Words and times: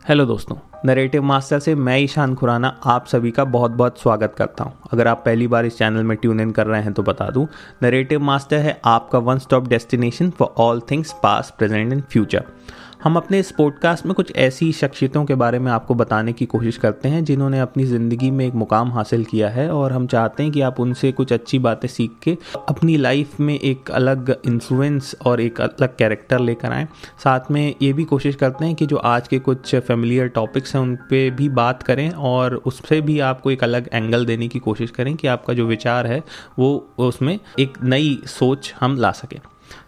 Hello 0.00 0.24
दोस्तों। 0.26 0.56
Narrative 0.84 1.22
master 1.22 1.58
से 1.58 1.74
मैं 1.74 1.96
ईशान 2.00 2.34
खुराना 2.34 2.68
आप 2.84 3.06
सभी 3.06 3.30
का 3.30 3.44
बहुत 3.46 3.70
बहुत 3.70 3.98
स्वागत 4.00 4.34
करता 4.36 4.64
हूँ। 4.64 4.72
अगर 4.92 5.08
आप 5.08 5.22
पहली 5.24 5.46
बार 5.46 5.66
इस 5.66 5.76
चैनल 5.78 6.04
में 6.04 6.16
ट्यून 6.16 6.40
इन 6.40 6.50
कर 6.50 6.66
रहे 6.66 6.80
हैं 6.82 6.92
तो 6.92 7.02
बता 7.02 7.28
दूँ 7.30 7.46
नरेटिव 7.82 8.20
मास्टर 8.20 8.58
है 8.58 8.80
आपका 8.84 9.18
one 9.18 9.38
stop 9.38 9.68
destination 9.68 10.30
for 10.30 10.54
all 10.58 10.80
things 10.90 11.12
past 11.22 11.52
present 11.58 11.92
and 11.92 12.02
future 12.02 12.44
हम 13.04 13.16
अपने 13.16 13.38
इस 13.38 13.50
पॉडकास्ट 13.50 14.06
में 14.06 14.14
कुछ 14.14 14.32
ऐसी 14.36 14.72
शख्सियतों 14.72 15.24
के 15.24 15.34
बारे 15.34 15.58
में 15.58 15.72
आपको 15.72 15.94
बताने 15.94 16.32
की 16.32 16.46
कोशिश 16.46 16.76
करते 16.76 17.08
हैं, 17.08 17.24
जिन्होंने 17.24 17.60
अपनी 17.60 17.84
ज़िंदगी 17.84 18.30
में 18.30 18.46
एक 18.46 18.54
मुकाम 18.54 18.92
हासिल 18.92 19.24
किया 19.24 19.48
है, 19.48 19.70
और 19.70 19.92
हम 19.92 20.06
चाहते 20.06 20.42
हैं 20.42 20.52
कि 20.52 20.60
आप 20.60 20.80
उनसे 20.80 21.12
कुछ 21.12 21.32
अच्छी 21.32 21.58
बातें 21.58 21.88
सीख 21.88 22.10
के 22.22 22.36
अपनी 22.68 22.96
लाइफ 22.96 23.40
में 23.40 23.60
एक 23.60 23.90
अलग 23.90 24.40
इन्फ्लुएंस 24.46 25.16
और 25.26 25.40
एक 25.40 25.60
अलग 25.60 25.96
कैरेक्टर 25.96 26.40
लेकर 26.40 26.72
आएँ। 26.72 26.88
साथ 27.24 27.50
में 27.50 27.74
ये 27.82 27.92
भी 27.92 28.04
कोशिश 28.04 28.36
करते 28.36 28.64
हैं 28.64 28.74
कि 28.74 28.86
जो 28.86 28.96
आज 28.96 29.28
के 29.28 29.38
कुछ 29.38 29.74
फेमिलियर 29.76 30.28
टॉपिक्स 30.28 30.74
हैं, 30.74 30.82
उन 30.82 30.96
पर 30.96 31.30
भी 31.30 31.48
बात 31.48 31.82
करें, 31.82 32.10
और 32.10 32.54
उससे 32.54 33.00
भी 33.00 33.20
आपको 33.20 33.50
एक 33.50 33.64
अलग 33.64 33.88
एंगल 33.92 34.26
देने 34.26 34.48
की 34.48 34.58
कोशिश 34.58 34.90
करें 34.90 35.16
कि 35.16 35.26
आपका 35.26 35.54
जो 35.54 35.66
विचार 35.66 36.06
है, 36.06 36.22
वो 36.58 36.94
उसमें 36.98 37.38
एक 37.60 37.78
नई 37.82 38.18
सोच 38.26 38.74
हम 38.80 38.96
ला 38.96 39.10
सकें। 39.10 39.40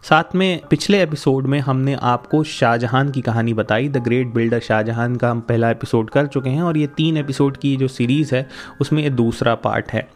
साथ 0.02 0.34
में 0.34 0.60
पिछले 0.70 1.02
एपिसोड 1.02 1.46
में 1.46 1.60
हमने 1.60 1.94
आपको 1.94 2.42
शाहजहां 2.44 3.10
की 3.10 3.20
कहानी 3.20 3.54
बताई 3.54 3.88
द 3.88 3.96
ग्रेट 3.96 4.34
बिल्डर 4.34 4.60
शाहजहां 4.60 5.16
का 5.16 5.30
हम 5.30 5.40
पहला 5.40 5.70
एपिसोड 5.70 6.10
कर 6.10 6.26
चुके 6.26 6.50
हैं 6.50 6.62
और 6.62 6.76
ये 6.76 6.86
तीन 6.86 7.16
एपिसोड 7.16 7.56
की 7.56 7.76
जो 7.76 7.88
सीरीज़ 7.88 8.34
है, 8.34 8.48
उसमें 8.80 9.02
ये 9.02 9.10
दूसरा 9.10 9.54
पार्ट 9.54 9.92
है। 9.92 10.08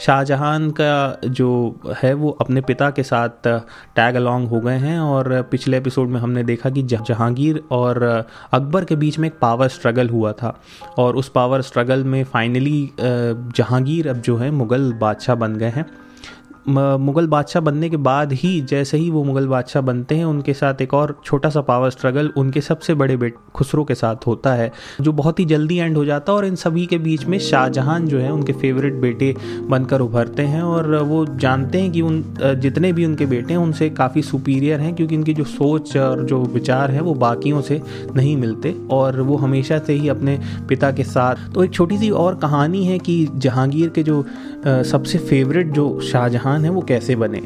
शाहजहां 0.00 0.70
का 0.70 1.20
जो 1.24 1.80
है, 2.02 2.14
वो 2.14 2.30
अपने 2.30 2.60
पिता 2.60 2.90
के 2.90 3.02
साथ 3.02 3.48
टैग 3.96 4.14
अलॉन्ग 4.14 4.48
हो 4.48 4.60
गए 4.60 4.76
हैं 4.76 4.98
और 4.98 5.42
पिछले 5.42 5.76
एपिसोड 5.76 6.08
में 6.08 6.20
हमने 6.20 6.42
देखा 6.42 6.70
कि 6.70 6.82
जहांगीर 6.82 7.62
और 7.70 8.02
अकबर 8.52 8.84
के 8.84 8.96
बीच 8.96 9.18
में 9.18 9.28
एक 9.28 9.34
पावर 9.40 9.68
स्ट्रगल 9.68 10.08
हुआ 10.08 10.32
था 10.32 10.60
और 10.98 11.16
उस 11.16 11.28
पावर 11.28 11.62
स्ट्रगल 11.62 12.04
में 12.04 12.24
फाइनली 12.24 12.90
जहांगीर 13.00 14.08
अब 14.08 14.16
जो 14.16 14.36
है, 14.36 14.50
मुग़ल 14.50 14.92
बादशाह 14.92 15.36
बन 15.36 15.56
गए 15.56 15.70
हैं। 15.70 15.86
मुग़ल 16.66 17.26
बादशाह 17.26 17.62
बनने 17.62 17.88
के 17.90 17.96
बाद 17.98 18.32
ही 18.32 18.60
जैसे 18.62 18.98
ही 18.98 19.08
वो 19.10 19.22
मुग़ल 19.24 19.46
बादशाह 19.46 19.82
बनते 19.82 20.14
हैं, 20.14 20.24
उनके 20.24 20.52
साथ 20.54 20.80
एक 20.82 20.94
और 20.94 21.14
छोटा 21.24 21.48
सा 21.50 21.60
पावर 21.62 21.90
स्ट्रगल 21.90 22.30
उनके 22.36 22.60
सबसे 22.60 22.94
बड़े 22.94 23.16
बेटे, 23.16 23.36
खुसरो 23.54 23.84
के 23.84 23.94
साथ 23.94 24.26
होता 24.26 24.52
है, 24.54 24.70
जो 25.00 25.12
बहुत 25.12 25.40
ही 25.40 25.44
जल्दी 25.44 25.76
एंड 25.76 25.96
हो 25.96 26.04
जाता 26.04 26.32
है 26.32 26.36
और 26.38 26.44
इन 26.44 26.54
सभी 26.56 26.86
के 26.86 26.98
बीच 26.98 27.24
में 27.24 27.38
शाहजहां 27.40 28.00
जो 28.06 28.18
है, 28.18 28.30
उनके 28.32 28.52
फेवरेट 28.52 28.94
बेटे 29.00 29.34
बनकर 29.68 30.00
उभरते 30.00 30.42
हैं 30.44 30.62
और 30.62 30.94
वो 31.04 31.24
जानते 31.26 31.80
हैं 31.80 31.90
कि 31.92 32.00
उन, 32.00 32.22
जितने 32.40 32.92
भी 32.92 33.04
उनके 33.04 33.26
बेटे 33.26 33.54
हैं, 33.54 33.60
उनसे 33.60 33.90
काफ़ी 33.92 34.22
सुपीरियर 34.22 34.80
हैं 34.80 34.94
क्योंकि 34.94 35.14
इनकी 35.14 35.34
जो 35.34 35.44
सोच 35.46 35.96
और 35.96 36.24
जो 36.24 36.42
विचार 36.44 36.90
है, 36.90 37.00
वो 37.00 37.14
बाकियों 37.16 37.60
से 37.62 37.80
नहीं 38.16 38.36
मिलते 38.36 38.74
और 38.90 39.20
वो 39.22 39.36
हमेशा 39.36 39.78
से 39.78 39.92
ही 39.92 40.08
अपने 40.08 40.38
पिता 40.68 40.90
के 40.92 41.04
साथ। 41.04 41.52
तो 41.54 41.64
एक 41.64 41.72
छोटी 41.72 41.98
सी 41.98 42.10
और 42.16 42.34
कहानी 42.38 42.84
है 42.84 42.98
कि 42.98 43.26
जहांगीर 43.36 43.88
के 43.88 44.02
जो 44.02 44.22
सबसे 44.66 45.18
फेवरेट 45.20 45.72
जो 45.72 46.00
शाहजहां 46.02 46.53
इंसान 46.54 46.64
है, 46.64 46.70
वो 46.70 46.80
कैसे 46.82 47.16
बने? 47.16 47.42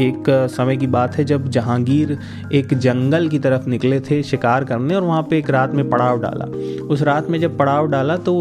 एक 0.00 0.24
समय 0.50 0.76
की 0.76 0.86
बात 0.86 1.16
है 1.16 1.24
जब 1.24 1.48
जहांगीर 1.50 2.18
एक 2.52 2.72
जंगल 2.74 3.28
की 3.28 3.38
तरफ़ 3.38 3.68
निकले 3.68 3.98
थे 4.00 4.22
शिकार 4.22 4.64
करने 4.64 4.94
और 4.94 5.02
वहाँ 5.02 5.22
पे 5.22 5.38
एक 5.38 5.50
रात 5.50 5.74
में 5.74 5.88
पड़ाव 5.90 6.20
डाला। 6.20 6.44
उस 6.84 7.02
रात 7.02 7.28
में 7.30 7.38
जब 7.40 7.56
पड़ाव 7.58 7.88
डाला 7.88 8.16
तो 8.18 8.34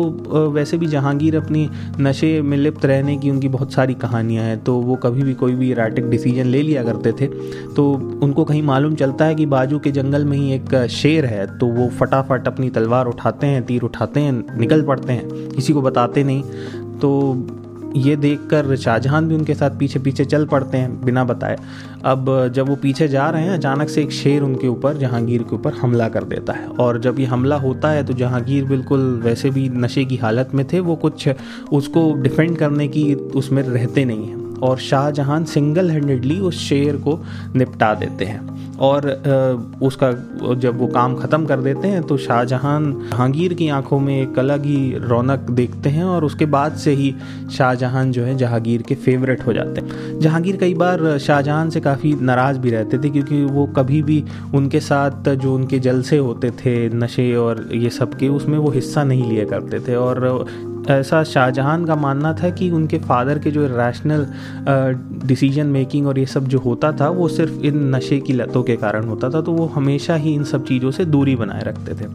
वैसे 0.53 0.77
भी 0.77 0.87
जहांगीर 0.87 1.35
अपनी 1.37 1.67
नशे 1.99 2.41
में 2.41 2.57
लिप्त 2.57 2.85
रहने 2.85 3.17
की 3.17 3.29
उनकी 3.29 3.47
बहुत 3.49 3.73
सारी 3.73 3.93
कहानियाँ 3.95 4.43
हैं 4.43 4.57
तो 4.63 4.75
वो 4.81 4.95
कभी 4.97 5.23
भी 5.23 5.33
कोई 5.33 5.55
भी 5.55 5.73
राइटिक 5.73 6.09
डिसीज़न 6.09 6.45
ले 6.47 6.61
लिया 6.61 6.83
करते 6.83 7.11
थे। 7.11 7.27
तो 7.75 7.91
उनको 8.23 8.43
कहीं 8.45 8.63
मालूम 8.63 8.95
चलता 8.95 9.25
है 9.25 9.35
कि 9.35 9.45
बाजू 9.47 9.79
के 9.79 9.91
जंगल 9.91 10.25
में 10.25 10.37
ही 10.37 10.53
एक 10.53 10.75
शेर 10.91 11.25
है 11.25 11.45
तो 11.57 11.67
वो 11.69 11.89
फटाफट 11.99 12.47
अपनी 12.47 12.69
तलवार 12.69 13.07
उठाते 13.07 13.47
हैं, 13.47 13.65
तीर 13.65 13.81
उठाते 13.83 14.19
हैं, 14.19 14.59
निकल 14.59 14.81
पड़ते 14.83 15.13
हैं, 15.13 15.49
किसी 15.49 15.73
को 15.73 15.81
बताते 15.81 16.23
नहीं। 16.23 16.43
तो 16.99 17.11
ये 17.95 18.15
देख 18.15 18.47
कर 18.51 18.75
शाहजहां 18.75 19.23
भी 19.25 19.35
उनके 19.35 19.53
साथ 19.53 19.77
पीछे 19.79 19.99
पीछे 19.99 20.25
चल 20.25 20.45
पड़ते 20.45 20.77
हैं 20.77 21.03
बिना 21.05 21.23
बताए। 21.23 21.57
अब 22.05 22.51
जब 22.55 22.69
वो 22.69 22.75
पीछे 22.75 23.07
जा 23.07 23.29
रहे 23.29 23.43
हैं, 23.43 23.53
अचानक 23.53 23.89
से 23.89 24.01
एक 24.01 24.11
शेर 24.11 24.41
उनके 24.41 24.67
ऊपर, 24.67 24.97
जहांगीर 24.97 25.43
के 25.43 25.55
ऊपर 25.55 25.73
हमला 25.73 26.09
कर 26.09 26.23
देता 26.25 26.53
है। 26.53 26.67
और 26.67 26.99
जब 26.99 27.19
ये 27.19 27.25
हमला 27.25 27.55
होता 27.57 27.89
है 27.89 28.03
तो 28.03 28.13
जहांगीर 28.13 28.65
बिल्कुल 28.65 29.21
वैसे 29.23 29.49
भी 29.49 29.67
नशे 29.69 30.05
की 30.05 30.15
हालत 30.17 30.55
में 30.55 30.65
थे, 30.73 30.79
वो 30.79 30.95
कुछ 30.95 31.29
उसको 31.71 32.11
डिफेंड 32.13 32.57
करने 32.57 32.87
की 32.87 33.13
उसमें 33.13 33.63
रहते 33.63 34.05
नहीं 34.05 34.27
हैं। 34.27 34.40
और 34.63 34.77
शाहजहां 34.79 35.43
सिंगल 35.45 35.91
हैंडेडली 35.91 36.39
उस 36.39 36.59
शेर 36.59 36.95
को 36.97 37.19
निपटा 37.55 37.93
देते 37.95 38.25
हैं। 38.25 38.49
और 38.81 39.05
उसका 39.81 40.11
जब 40.55 40.77
वो 40.79 40.87
काम 40.87 41.15
ख़त्म 41.15 41.45
कर 41.45 41.59
देते 41.61 41.87
हैं 41.87 42.01
तो 42.03 42.17
शाहजहां 42.17 42.79
जहांगीर 42.83 43.53
की 43.53 43.67
आँखों 43.69 43.99
में 43.99 44.21
एक 44.21 44.39
अलग 44.39 44.65
ही 44.65 44.97
रौनक 44.99 45.49
देखते 45.51 45.89
हैं 45.89 46.03
और 46.03 46.25
उसके 46.25 46.45
बाद 46.45 46.75
से 46.75 46.93
ही 46.93 47.13
शाहजहां 47.57 48.11
जो 48.11 48.23
है 48.23 48.35
जहांगीर 48.37 48.81
के 48.81 48.95
फेवरेट 48.95 49.45
हो 49.47 49.53
जाते 49.53 49.81
हैं। 49.81 50.19
जहांगीर 50.19 50.57
कई 50.57 50.73
बार 50.73 51.17
शाहजहां 51.17 51.69
से 51.69 51.79
काफ़ी 51.79 52.13
नाराज़ 52.21 52.59
भी 52.59 52.71
रहते 52.71 52.97
थे 52.97 53.09
क्योंकि 53.09 53.43
वो 53.43 53.65
कभी 53.75 54.01
भी 54.01 54.23
उनके 54.55 54.79
साथ 54.79 55.29
जो 55.35 55.53
उनके 55.55 55.79
जलसे 55.79 56.17
होते 56.17 56.51
थे, 56.55 56.89
नशे 56.89 57.33
और 57.35 57.67
ये 57.73 57.89
सब 57.89 58.13
के, 58.13 58.27
उसमें 58.29 58.57
वो 58.57 58.71
हिस्सा 58.71 59.03
नहीं 59.03 59.29
लिया 59.29 59.45
करते 59.45 59.79
थे 59.79 59.95
और 59.97 60.45
ऐसा 60.89 61.23
शाहजहां 61.23 61.83
का 61.85 61.95
मानना 61.95 62.33
था 62.33 62.49
कि 62.49 62.69
उनके 62.71 62.97
फादर 62.99 63.39
के 63.39 63.51
जो 63.51 63.65
रैशनल 63.67 64.25
डिसीज़न 65.27 65.67
मेकिंग 65.67 66.07
और 66.07 66.19
ये 66.19 66.25
सब 66.25 66.47
जो 66.47 66.59
होता 66.59 66.91
था, 66.91 67.09
वो 67.09 67.27
सिर्फ़ 67.27 67.65
इन 67.65 67.77
नशे 67.95 68.19
की 68.19 68.33
लतों 68.33 68.63
के 68.63 68.75
कारण 68.75 69.05
होता 69.05 69.29
था 69.29 69.41
तो 69.41 69.51
वो 69.51 69.65
हमेशा 69.65 70.15
ही 70.15 70.33
इन 70.33 70.43
सब 70.43 70.65
चीज़ों 70.65 70.91
से 70.91 71.05
दूरी 71.05 71.35
बनाए 71.35 71.63
रखते 71.63 71.93
थे। 71.95 72.09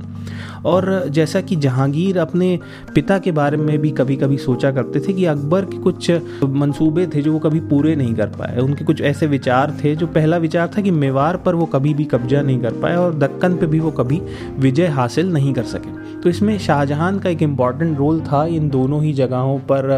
और 0.65 1.09
जैसा 1.09 1.41
कि 1.41 1.56
जहांगीर 1.56 2.19
अपने 2.19 2.59
पिता 2.94 3.19
के 3.19 3.32
बारे 3.32 3.56
में 3.56 3.78
भी 3.78 3.91
कभी 3.91 4.16
कभी 4.16 4.38
सोचा 4.38 4.71
करते 4.72 5.00
थे 5.00 5.12
कि 5.12 5.25
अकबर 5.25 5.65
के 5.65 5.78
कुछ 5.78 6.10
मंसूबे 6.44 7.06
थे 7.06 7.22
जो 7.22 7.33
वो 7.33 7.38
कभी 7.38 7.60
पूरे 7.60 7.94
नहीं 7.97 8.15
कर 8.15 8.27
पाए। 8.28 8.59
उनके 8.59 8.84
कुछ 8.84 9.00
ऐसे 9.03 9.27
विचार 9.27 9.77
थे, 9.84 9.94
जो 9.97 10.06
पहला 10.06 10.37
विचार 10.37 10.71
था 10.77 10.83
कि 10.83 10.91
मेवाड़ 10.91 11.37
पर 11.37 11.54
वो 11.54 11.66
कभी 11.66 11.94
भी 11.94 12.04
कब्जा 12.04 12.43
नहीं 12.43 12.59
कर 12.60 12.72
पाए 12.72 12.97
और 12.97 13.15
दक्कन 13.15 13.56
पर 13.56 13.66
भी 13.66 13.81
वो 13.81 13.91
कभी 13.91 14.21
विजय 14.59 14.87
हासिल 14.88 15.33
नहीं 15.33 15.54
कर 15.54 15.65
सके। 15.65 15.94
तो 16.21 16.31
इसमें 16.31 16.59
शाहजहां 16.59 17.19
का 17.19 17.31
एक 17.31 17.43
इंपॉर्टेंट 17.43 17.98
रोल 17.98 18.21
था 18.21 18.44
इन 18.56 18.69
दोनों 18.71 19.03
ही 19.03 19.12
जगहों 19.12 19.59
पर 19.71 19.89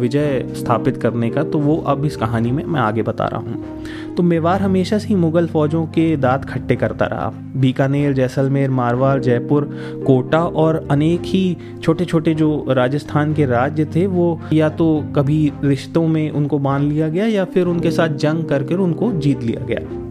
विजय 0.00 0.46
स्थापित 0.56 0.96
करने 0.96 1.30
का 1.30 1.42
तो 1.42 1.58
वो 1.58 1.76
अब 1.86 2.04
इस 2.04 2.16
कहानी 2.16 2.50
में 2.50 2.64
मैं 2.64 2.80
आगे 2.80 3.02
बता 3.02 3.24
रहा 3.24 3.40
हूँ। 3.40 4.14
तो 4.16 4.22
मेवाड़ 4.22 4.60
हमेशा 4.60 4.98
से 4.98 5.08
ही 5.08 5.14
मुगल 5.14 5.46
फौजों 5.46 5.84
के 5.86 6.16
दांत 6.16 6.44
खट्टे 6.44 6.76
करता 6.76 7.06
रहा। 7.06 7.30
बीकानेर, 7.56 8.12
जैसलमेर, 8.12 8.70
मारवाड़, 8.70 9.18
जयपुर, 9.20 9.64
कोटा 10.06 10.42
और 10.42 10.86
अनेक 10.90 11.22
ही 11.24 11.56
छोटे 11.82 12.04
छोटे 12.04 12.34
जो 12.34 12.64
राजस्थान 12.70 13.34
के 13.34 13.46
राज्य 13.46 13.84
थे, 13.84 14.06
वो 14.06 14.40
या 14.52 14.68
तो 14.70 15.04
कभी 15.16 15.52
रिश्तों 15.64 16.06
में 16.08 16.30
उनको 16.30 16.58
मान 16.58 16.88
लिया 16.88 17.08
गया 17.08 17.26
या 17.26 17.44
फिर 17.44 17.66
उनके 17.66 17.90
साथ 17.90 18.16
जंग 18.16 18.44
करके 18.44 18.74
उनको 18.74 19.12
जीत 19.12 19.42
लिया 19.42 19.64
गया। 19.66 20.06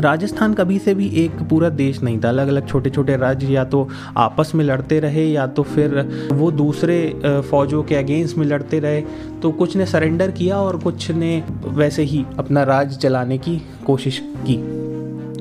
राजस्थान 0.00 0.54
कभी 0.54 0.78
से 0.78 0.94
भी 0.94 1.08
एक 1.24 1.42
पूरा 1.50 1.68
देश 1.68 2.02
नहीं 2.02 2.18
था। 2.20 2.28
अलग 2.28 2.48
अलग 2.48 2.68
छोटे 2.68 2.90
छोटे 2.90 3.16
राज्य 3.16 3.46
या 3.46 3.64
तो 3.64 3.88
आपस 4.16 4.52
में 4.54 4.64
लड़ते 4.64 5.00
रहे 5.00 5.26
या 5.26 5.46
तो 5.46 5.62
फिर 5.62 5.98
वो 6.32 6.50
दूसरे 6.50 7.42
फौजों 7.50 7.82
के 7.82 7.94
अगेंस्ट 7.94 8.38
में 8.38 8.46
लड़ते 8.46 8.78
रहे। 8.78 9.00
तो 9.42 9.50
कुछ 9.52 9.76
ने 9.76 9.86
सरेंडर 9.86 10.30
किया 10.30 10.56
और 10.56 10.78
कुछ 10.78 11.10
ने 11.10 11.42
वैसे 11.64 12.02
ही 12.02 12.24
अपना 12.38 12.62
राज 12.62 12.96
चलाने 12.96 13.38
की 13.38 13.60
कोशिश 13.86 14.22
की। 14.46 14.81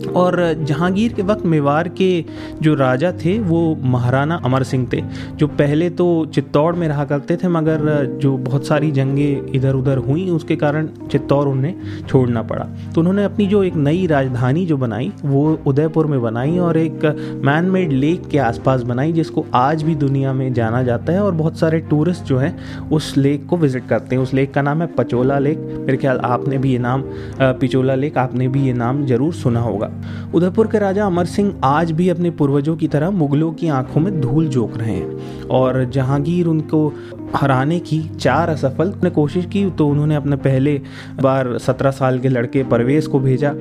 और 0.07 0.41
जहांगीर 0.61 1.13
के 1.13 1.21
वक्त 1.23 1.45
मेवाड़ 1.45 1.87
के 1.91 2.23
जो 2.61 2.73
राजा 2.75 3.11
थे, 3.15 3.37
वो 3.39 3.75
महाराणा 3.85 4.39
अमर 4.45 4.63
सिंह 4.63 4.87
थे, 4.93 5.01
जो 5.35 5.47
पहले 5.49 5.89
तो 5.91 6.07
चित्तौड़ 6.25 6.75
में 6.75 6.87
रहा 6.87 7.05
करते 7.05 7.37
थे, 7.37 7.47
मगर 7.49 8.05
जो 8.21 8.35
बहुत 8.39 8.67
सारी 8.67 8.91
जंगें 8.91 9.53
इधर 9.55 9.75
उधर 9.75 9.97
हुई, 9.99 10.29
उसके 10.29 10.55
कारण 10.55 10.87
चित्तौड़ 11.11 11.47
उन्हें 11.47 12.05
छोड़ना 12.07 12.41
पड़ा। 12.43 12.65
तो 12.95 13.01
उन्होंने 13.01 13.23
अपनी 13.23 13.47
जो 13.47 13.63
एक 13.63 13.75
नई 13.77 14.05
राजधानी 14.07 14.65
जो 14.65 14.77
बनाई, 14.77 15.11
वो 15.25 15.57
उदयपुर 15.67 16.07
में 16.07 16.21
बनाई 16.21 16.57
और 16.59 16.77
एक 16.77 17.05
मैन 17.45 17.65
मेड 17.67 17.91
लेक 17.91 18.27
के 18.27 18.37
आसपास 18.39 18.81
बनाई, 18.83 19.13
जिसको 19.13 19.45
आज 19.55 19.83
भी 19.83 19.95
दुनिया 19.97 20.33
में 20.33 20.51
जाना 20.53 20.83
जाता 20.83 21.13
है 21.13 21.23
और 21.23 21.31
बहुत 21.33 21.59
सारे 21.59 21.79
टूरिस्ट 21.89 22.23
जो 22.23 22.37
हैं, 22.37 22.55
उस 22.89 23.15
लेक 23.17 23.45
को 23.45 23.57
विज़िट 23.57 23.87
करते 23.87 24.15
हैं। 24.15 24.23
उस 24.23 24.33
लेक 24.33 24.53
का 24.53 24.61
नाम 24.61 24.81
है 24.81 24.87
पचोला 24.93 25.39
लेक 25.39 25.57
मेरे 25.79 25.97
ख्याल 25.97 26.19
आपने 26.25 26.57
भी 26.57 26.71
ये 26.71 26.79
नाम 26.79 27.03
पिचोला 27.41 27.95
लेक 27.95 28.17
आपने 28.17 28.47
भी 28.47 28.65
ये 28.67 28.73
नाम 28.73 29.05
ज़रूर 29.05 29.33
सुना 29.33 29.59
होगा। 29.59 29.90
उदयपुर 30.33 30.67
के 30.67 30.79
राजा 30.79 31.05
अमर 31.05 31.25
सिंह 31.25 31.53
आज 31.63 31.91
भी 31.91 32.09
अपने 32.09 32.29
पूर्वजों 32.31 32.75
की 32.77 32.87
तरह 32.87 33.09
मुगलों 33.09 33.51
की 33.53 33.67
आँखों 33.67 34.01
में 34.01 34.19
धूल 34.21 34.47
झोंक 34.47 34.77
रहे 34.77 34.95
हैं 34.95 35.47
और 35.47 35.83
जहांगीर 35.85 36.47
उनको 36.47 36.87
हराने 37.35 37.79
की 37.79 37.99
चार 38.09 38.49
असफल 38.49 38.93
ने 39.03 39.09
कोशिश 39.09 39.45
की 39.45 39.69
तो 39.71 39.87
उन्होंने 39.87 40.15
अपने 40.15 40.35
पहले 40.35 40.79
बार 41.21 41.57
सत्रह 41.57 41.91
साल 41.91 42.19
के 42.19 42.29
लड़के 42.29 42.63
परवेज 42.63 43.07
को 43.07 43.19
भेजा। 43.19 43.53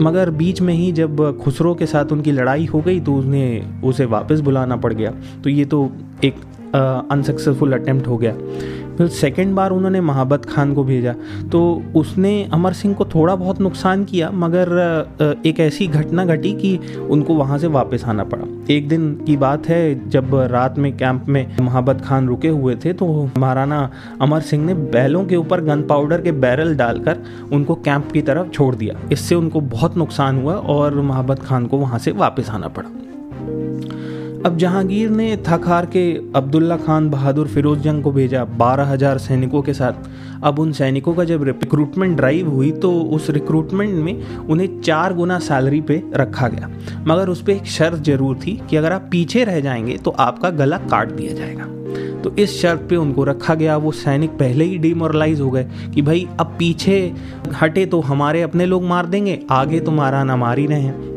मगर 0.00 0.30
बीच 0.30 0.60
में 0.60 0.74
ही 0.74 0.90
जब 0.92 1.38
खुसरो 1.42 1.74
के 1.74 1.86
साथ 1.86 2.12
उनकी 2.12 2.32
लड़ाई 2.32 2.64
हो 2.66 2.80
गई 2.80 3.00
तो 3.00 3.14
उन्हें 3.14 3.82
उसे 3.82 4.04
वापस 4.06 4.40
बुलाना 4.40 4.76
पड़ 4.76 4.92
गया। 4.92 5.12
तो 5.44 5.50
ये 5.50 5.64
तो 5.64 5.90
एक 6.24 6.34
अनसक्सेसफुल 6.74 7.72
अटेम्प्ट 7.72 8.06
हो 8.08 8.16
गया। 8.16 8.34
फिर 8.98 9.08
सेकेंड 9.10 9.54
बार 9.54 9.70
उन्होंने 9.70 10.00
महाबत 10.02 10.44
खान 10.46 10.72
को 10.74 10.84
भेजा। 10.84 11.14
तो 11.52 11.60
उसने 11.96 12.32
अमर 12.52 12.72
सिंह 12.72 12.94
को 12.94 13.04
थोड़ा 13.04 13.34
बहुत 13.36 13.60
नुकसान 13.60 14.04
किया, 14.04 14.30
मगर 14.32 15.42
एक 15.46 15.60
ऐसी 15.60 15.86
घटना 15.88 16.24
घटी 16.26 16.52
कि 16.52 16.76
उनको 17.10 17.34
वहाँ 17.34 17.58
से 17.58 17.66
वापस 17.68 18.04
आना 18.04 18.24
पड़ा। 18.24 18.46
एक 18.70 18.88
दिन 18.88 19.12
की 19.26 19.36
बात 19.36 19.68
है, 19.68 20.08
जब 20.10 20.34
रात 20.50 20.78
में 20.78 20.96
कैंप 20.96 21.28
में 21.28 21.56
महाबत 21.60 22.00
खान 22.00 22.28
रुके 22.28 22.48
हुए 22.48 22.76
थे 22.76 22.92
तो 22.92 23.06
महाराणा 23.38 23.88
अमर 24.22 24.40
सिंह 24.42 24.64
ने 24.66 24.74
बैलों 24.74 25.24
के 25.24 25.36
ऊपर 25.36 25.60
गन 25.60 25.82
पाउडर 25.82 26.20
के 26.20 26.32
बैरल 26.34 26.74
डालकर 26.76 27.22
उनको 27.52 27.74
कैंप 27.76 28.10
की 28.12 28.22
तरफ़ 28.22 28.50
छोड़ 28.50 28.74
दिया। 28.74 28.98
इससे 29.12 29.34
उनको 29.34 29.60
बहुत 29.60 29.96
नुकसान 29.96 30.42
हुआ 30.42 30.54
और 30.54 31.00
महाबत 31.02 31.42
खान 31.42 31.66
को 31.66 31.78
वहाँ 31.78 31.98
से 31.98 32.12
वापस 32.12 32.50
आना 32.50 32.68
पड़ा। 32.68 32.90
अब 34.46 34.56
जहांगीर 34.58 35.10
ने 35.10 35.36
थक 35.46 35.66
हार 35.66 35.86
के 35.86 36.00
अब्दुल्ला 36.36 36.76
खान 36.76 37.08
बहादुर 37.10 37.48
फिरोज 37.48 37.78
जंग 37.78 38.02
को 38.02 38.10
भेजा 38.12 38.44
बारह 38.54 38.84
हज़ार 38.84 39.18
सैनिकों 39.18 39.62
के 39.62 39.74
साथ। 39.74 40.42
अब 40.44 40.58
उन 40.58 40.72
सैनिकों 40.72 41.14
का 41.14 41.24
जब 41.24 41.42
रिक्रूटमेंट 41.42 42.16
ड्राइव 42.16 42.50
हुई 42.50 42.70
तो 42.72 42.90
उस 43.10 43.28
रिक्रूटमेंट 43.30 43.94
में 43.94 44.26
उन्हें 44.26 44.80
चार 44.80 45.14
गुना 45.14 45.38
सैलरी 45.38 45.80
पे 45.80 46.02
रखा 46.14 46.48
गया। 46.48 46.68
मगर 47.06 47.28
उस 47.28 47.42
पर 47.42 47.50
एक 47.50 47.66
शर्त 47.66 48.02
ज़रूर 48.02 48.36
थी 48.36 48.60
कि 48.70 48.76
अगर 48.76 48.92
आप 48.92 49.08
पीछे 49.12 49.44
रह 49.44 49.60
जाएँगे 49.60 49.96
तो 49.96 50.10
आपका 50.10 50.50
गला 50.50 50.78
काट 50.80 51.12
दिया 51.12 51.32
जाएगा। 51.32 51.64
तो 52.22 52.34
इस 52.36 52.60
शर्त 52.62 52.86
पे 52.90 52.96
उनको 52.96 53.24
रखा 53.24 53.54
गया। 53.54 53.76
वो 53.76 53.92
सैनिक 53.94 54.30
पहले 54.30 54.64
ही 54.64 54.78
डिमोरलाइज 54.78 55.40
हो 55.40 55.50
गए 55.50 55.66
कि 55.94 56.02
भाई, 56.02 56.26
अब 56.40 56.54
पीछे 56.58 57.12
हटे 57.62 57.86
तो 57.86 58.00
हमारे 58.02 58.42
अपने 58.42 58.66
लोग 58.66 58.84
मार 58.84 59.06
देंगे, 59.06 59.40
आगे 59.50 59.80
तो 59.80 59.90
मारा 59.92 60.22
ना 60.24 60.36
मार 60.36 60.58
ही 60.58 60.66
रहे 60.66 60.80
हैं। 60.80 61.12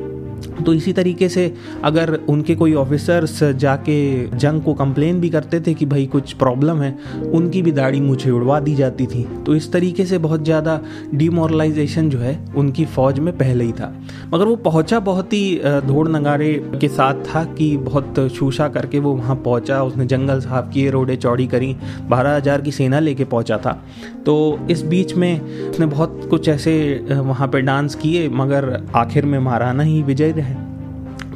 तो 0.68 0.74
इसी 0.74 0.94
तरीके 0.94 1.28
से 1.30 1.54
अगर 1.84 2.14
उनके 2.30 2.56
कोई 2.56 2.74
ऑफिसर्स 2.76 3.44
जाके 3.56 3.98
जंग 4.38 4.62
को 4.62 4.74
कंप्लेन 4.76 5.20
भी 5.22 5.30
करते 5.30 5.60
थे 5.62 5.74
कि 5.74 5.86
भाई 5.86 6.06
कुछ 6.06 6.34
प्रॉब्लम 6.36 6.82
है, 6.82 6.92
उनकी 7.34 7.62
भी 7.62 7.72
दाढ़ी 7.72 8.02
मुझे 8.02 8.32
उड़वा 8.32 8.60
दी 8.60 8.76
जाती 8.76 9.06
थी। 9.08 9.24
तो 9.46 9.56
इस 9.56 9.72
तरीके 9.72 10.06
से 10.06 10.18
बहुत 10.18 10.44
ज़्यादा 10.44 10.80
डिमोरलाइजेशन 11.14 12.10
जो 12.10 12.20
है, 12.20 12.38
उनकी 12.56 12.86
फ़ौज 12.88 13.20
में 13.20 13.38
पहले 13.38 13.64
ही 13.64 13.72
था। 13.72 13.94
मगर 14.34 14.46
वो 14.46 14.56
पहुँचा 14.58 15.00
बहुत 15.02 15.34
ही 15.34 15.62
धोड़ 15.86 16.08
नगारे 16.10 16.54
के 16.82 16.88
साथ 16.90 17.24
था 17.26 17.44
कि 17.54 17.76
बहुत 17.80 18.20
शूशा 18.36 18.68
करके 18.70 19.00
वो 19.00 19.14
वहाँ 19.14 19.36
पहुँचा। 19.38 19.82
उसने 19.84 20.06
जंगल 20.08 20.40
साफ़ 20.40 20.70
किए, 20.74 20.90
रोडे 20.90 21.16
चौड़ी 21.18 21.48
करी, 21.48 21.76
बारह 22.10 22.36
हज़ार 22.36 22.62
की 22.62 22.72
सेना 22.72 23.00
लेके 23.00 23.26
पहुँचा 23.26 23.58
था। 23.58 23.82
तो 24.26 24.38
इस 24.72 24.82
बीच 24.86 25.14
में 25.16 25.70
उसने 25.70 25.86
बहुत 25.86 26.28
कुछ 26.30 26.50
ऐसे 26.50 26.78
वहाँ 27.12 27.48
पे 27.48 27.62
डांस 27.62 27.96
किए, 27.96 28.30
मगर 28.30 28.72
आखिर 28.96 29.26
में 29.26 29.40
महाराणा 29.40 29.84
ही 29.84 30.02
विजय 30.04 30.32
रहे 30.32 30.57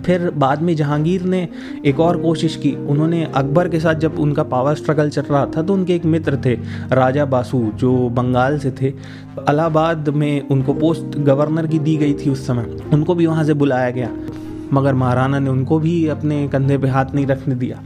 फिर 0.05 0.29
बाद 0.31 0.61
में 0.61 0.75
जहांगीर 0.75 1.23
ने 1.23 1.47
एक 1.85 1.99
और 1.99 2.21
कोशिश 2.21 2.55
की। 2.55 2.71
उन्होंने 2.87 3.23
अकबर 3.35 3.69
के 3.69 3.79
साथ 3.79 3.95
जब 3.95 4.19
उनका 4.19 4.43
पावर 4.43 4.75
स्ट्रगल 4.75 5.09
चल 5.09 5.21
रहा 5.21 5.45
था 5.45 5.61
तो 5.61 5.73
उनके 5.73 5.95
एक 5.95 6.05
मित्र 6.05 6.37
थे, 6.45 6.53
राजा 6.91 7.25
बासु, 7.25 7.59
जो 7.75 8.09
बंगाल 8.09 8.59
से 8.59 8.71
थे। 8.71 8.93
अलाहाबाद 9.47 10.09
में 10.09 10.47
उनको 10.47 10.73
पोस्ट 10.73 11.17
गवर्नर 11.17 11.67
की 11.67 11.79
दी 11.79 11.97
गई 11.97 12.13
थी 12.13 12.29
उस 12.29 12.47
समय। 12.47 12.77
उनको 12.93 13.15
भी 13.15 13.25
वहाँ 13.25 13.43
से 13.43 13.53
बुलाया 13.53 13.89
गया। 13.89 14.09
मगर 14.73 14.93
महाराणा 14.93 15.39
ने 15.39 15.49
उनको 15.49 15.79
भी 15.79 16.07
अपने 16.07 16.47
कंधे 16.47 16.77
पे 16.77 16.87
हाथ 16.87 17.05
नहीं 17.15 17.25
रखने 17.25 17.55
दिया। 17.55 17.81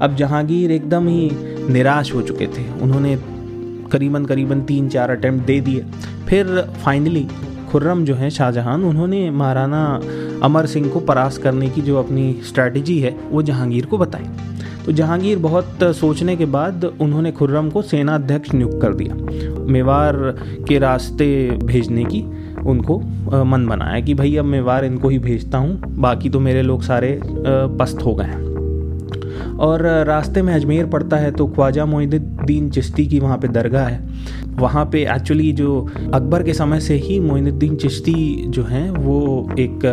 अब 0.00 0.16
जहांगीर 0.16 0.70
एकदम 0.70 1.08
ही 1.08 1.30
निराश 1.70 2.14
हो 2.14 2.22
चुके 2.22 2.46
थे। 2.46 2.64
उन्होंने 2.80 3.18
करीबन 3.92 4.24
करीबन 4.24 4.60
तीन 4.60 4.88
चार 4.88 5.10
अटैम्प्ट 5.10 5.46
दे 5.46 5.60
दिए। 5.60 5.84
फिर 6.28 6.46
फाइनली 6.84 7.26
खुर्रम 7.72 8.04
जो 8.04 8.14
हैं 8.14 8.30
शाहजहां, 8.30 8.80
उन्होंने 8.82 9.30
महाराणा 9.30 9.84
अमर 10.42 10.66
सिंह 10.66 10.88
को 10.88 11.00
परास 11.00 11.38
करने 11.38 11.68
की 11.68 11.82
जो 11.82 11.98
अपनी 11.98 12.32
स्ट्रैटेजी 12.44 12.98
है, 13.00 13.16
वो 13.30 13.42
जहांगीर 13.42 13.86
को 13.86 13.98
बताई। 13.98 14.26
तो 14.86 14.92
जहांगीर 14.92 15.38
बहुत 15.38 15.82
सोचने 15.96 16.36
के 16.36 16.46
बाद 16.48 16.84
उन्होंने 17.00 17.32
खुर्रम 17.32 17.70
को 17.70 17.82
सेना 17.82 18.14
अध्यक्ष 18.14 18.54
नियुक्त 18.54 18.78
कर 18.82 18.94
दिया। 18.94 19.14
मेवार 19.66 20.16
के 20.68 20.78
रास्ते 20.78 21.28
भेजने 21.64 22.04
की 22.04 22.24
उनको 22.66 22.98
मन 23.44 23.66
बनाया 23.66 24.00
कि 24.00 24.14
भाई 24.14 24.36
अब 24.36 24.44
मेवार 24.46 24.84
इनको 24.84 25.08
ही 25.08 25.18
भेजता 25.18 25.58
हूँ, 25.58 25.80
बाकी 25.98 26.30
तो 26.30 26.40
मेरे 26.40 26.62
लोग 26.62 26.82
सारे 26.82 27.18
पस्त 27.24 28.02
हो 28.04 28.14
गए 28.14 28.24
हैं। 28.24 28.48
और 29.58 29.82
रास्ते 30.06 30.42
में 30.42 30.52
अजमेर 30.54 30.86
पड़ता 30.86 31.16
है 31.16 31.30
तो 31.30 31.46
ख्वाजा 31.46 31.84
मोइनुद्दीन 31.86 32.70
चिश्ती 32.70 33.06
की 33.06 33.18
वहाँ 33.20 33.38
पे 33.38 33.48
दरगाह 33.48 33.86
है। 33.86 34.00
वहाँ 34.52 34.84
पे 34.92 35.02
एक्चुअली 35.06 35.50
जो 35.52 35.80
अकबर 36.14 36.42
के 36.42 36.54
समय 36.54 36.80
से 36.80 36.94
ही 36.94 37.18
मोइनुद्दीन 37.20 37.76
चिश्ती 37.76 38.44
जो 38.48 38.62
हैं, 38.64 38.90
वो 38.90 39.48
एक 39.58 39.84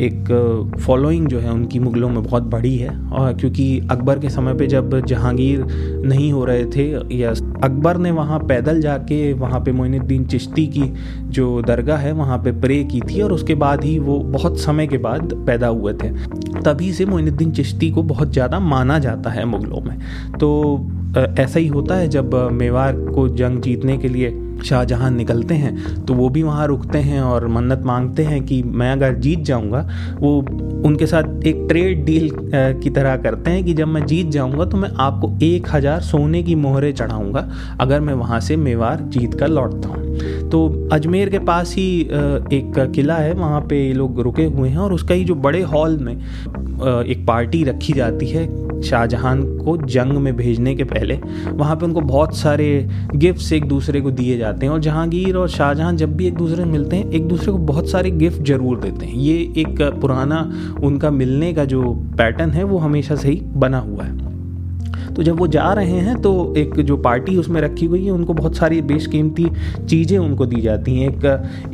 एक 0.00 0.76
फॉलोइंग 0.80 1.26
जो 1.26 1.38
है 1.40 1.50
उनकी 1.50 1.78
मुग़लों 1.78 2.08
में 2.08 2.22
बहुत 2.22 2.42
बड़ी 2.42 2.76
है। 2.76 2.96
और 3.10 3.32
क्योंकि 3.34 3.88
अकबर 3.90 4.18
के 4.18 4.30
समय 4.30 4.54
पे 4.54 4.66
जब 4.66 4.98
जहांगीर 5.00 5.64
नहीं 6.04 6.32
हो 6.32 6.44
रहे 6.44 6.64
थे, 6.66 6.88
या 7.16 7.30
अकबर 7.64 7.96
ने 7.96 8.10
वहाँ 8.10 8.38
पैदल 8.40 8.80
जाके 8.80 9.32
वहाँ 9.32 9.60
पे 9.60 9.72
मोइनुद्दीन 9.72 10.24
चिश्ती 10.24 10.66
की 10.66 10.92
जो 11.30 11.60
दरगाह 11.62 11.98
है, 11.98 12.12
वहाँ 12.12 12.38
पे 12.38 12.52
प्रे 12.60 12.82
की 12.84 13.00
थी 13.00 13.20
और 13.22 13.32
उसके 13.32 13.54
बाद 13.54 13.84
ही 13.84 13.98
वो 13.98 14.18
बहुत 14.20 14.58
समय 14.60 14.86
के 14.86 14.98
बाद 14.98 15.34
पैदा 15.46 15.66
हुए 15.66 15.92
थे। 15.94 16.08
तभी 16.60 16.92
से 16.92 17.04
मोइनुद्दीन 17.06 17.50
चिश्ती 17.52 17.90
को 17.90 18.02
बहुत 18.04 18.32
ज़्यादा 18.32 18.60
माना 18.60 18.98
जाता 18.98 19.30
है 19.30 19.44
मुग़लों 19.44 19.80
में। 19.80 19.98
तो 20.38 20.76
ऐसा 21.16 21.58
ही 21.58 21.66
होता 21.66 21.94
है 21.94 22.08
जब 22.08 22.34
मेवाड़ 22.52 22.94
को 22.94 23.28
जंग 23.28 23.60
जीतने 23.62 23.96
के 23.98 24.08
लिए 24.08 24.38
शाहजहां 24.64 25.10
निकलते 25.10 25.54
हैं 25.54 26.04
तो 26.06 26.14
वो 26.14 26.28
भी 26.28 26.42
वहाँ 26.42 26.66
रुकते 26.66 26.98
हैं 26.98 27.20
और 27.20 27.46
मन्नत 27.48 27.82
मांगते 27.86 28.22
हैं 28.22 28.42
कि 28.46 28.62
मैं 28.62 28.90
अगर 28.92 29.14
जीत 29.16 29.40
जाऊँगा, 29.40 29.80
वो 30.20 30.36
उनके 30.86 31.06
साथ 31.06 31.46
एक 31.46 31.64
ट्रेड 31.68 32.04
डील 32.04 32.30
की 32.82 32.90
तरह 32.90 33.16
करते 33.16 33.50
हैं 33.50 33.64
कि 33.64 33.74
जब 33.74 33.88
मैं 33.88 34.04
जीत 34.06 34.26
जाऊँगा 34.28 34.64
तो 34.64 34.76
मैं 34.76 34.90
आपको 34.98 35.32
एक 35.42 35.68
हज़ार 35.72 36.00
सोने 36.00 36.42
की 36.42 36.54
मोहरें 36.54 36.92
चढ़ाऊँगा, 36.94 37.48
अगर 37.80 38.00
मैं 38.00 38.14
वहाँ 38.14 38.40
से 38.40 38.56
मेवाड़ 38.56 38.96
जीत 39.00 39.34
कर 39.34 39.48
लौटता 39.48 39.88
हूँ। 39.88 40.48
तो 40.50 40.88
अजमेर 40.92 41.28
के 41.28 41.38
पास 41.40 41.74
ही 41.76 42.00
एक 42.00 42.72
किला 42.94 43.16
है, 43.16 43.32
वहाँ 43.34 43.60
पे 43.60 43.92
लोग 43.92 44.20
रुके 44.20 44.44
हुए 44.44 44.68
हैं 44.68 44.78
और 44.78 44.92
उसका 44.92 45.14
ही 45.14 45.24
जो 45.24 45.34
बड़े 45.36 45.62
हॉल 45.64 45.98
में 45.98 46.14
एक 46.14 47.24
पार्टी 47.28 47.64
रखी 47.64 47.92
जाती 47.92 48.28
है 48.28 48.46
शाहजहां 48.82 49.36
को 49.58 49.76
जंग 49.76 50.12
में 50.12 50.36
भेजने 50.36 50.74
के 50.74 50.84
पहले, 50.84 51.18
वहाँ 51.50 51.76
पे 51.76 51.84
उनको 51.86 52.00
बहुत 52.00 52.36
सारे 52.36 52.68
गिफ्ट्स 53.14 53.52
एक 53.52 53.64
दूसरे 53.64 54.00
को 54.00 54.10
दिए 54.10 54.38
जाते 54.38 54.66
हैं 54.66 54.72
और 54.72 54.80
जहांगीर 54.80 55.36
और 55.36 55.48
शाहजहां 55.48 55.96
जब 55.96 56.16
भी 56.16 56.26
एक 56.26 56.34
दूसरे 56.34 56.56
से 56.56 56.64
मिलते 56.64 56.96
हैं, 56.96 57.10
एक 57.10 57.28
दूसरे 57.28 57.52
को 57.52 57.58
बहुत 57.58 57.88
सारे 57.88 58.10
गिफ्ट 58.10 58.42
ज़रूर 58.42 58.80
देते 58.80 59.06
हैं। 59.06 59.14
ये 59.14 59.38
एक 59.56 59.82
पुराना 60.00 60.40
उनका 60.82 61.10
मिलने 61.10 61.52
का 61.52 61.64
जो 61.64 61.92
पैटर्न 62.18 62.50
है, 62.50 62.64
वो 62.64 62.78
हमेशा 62.78 63.16
से 63.16 63.28
ही 63.28 63.40
बना 63.54 63.78
हुआ 63.78 64.04
है। 64.04 64.29
तो 65.16 65.22
जब 65.22 65.38
वो 65.38 65.46
जा 65.48 65.72
रहे 65.72 65.98
हैं 65.98 66.20
तो 66.22 66.32
एक 66.56 66.74
जो 66.80 66.96
पार्टी 66.98 67.36
उसमें 67.36 67.60
रखी 67.60 67.86
हुई 67.86 68.04
है, 68.04 68.10
उनको 68.10 68.34
बहुत 68.34 68.56
सारी 68.56 68.80
बेशकीमती 68.82 69.46
चीज़ें 69.80 70.16
उनको 70.18 70.46
दी 70.46 70.60
जाती 70.60 70.98
हैं। 70.98 71.08
एक 71.10 71.24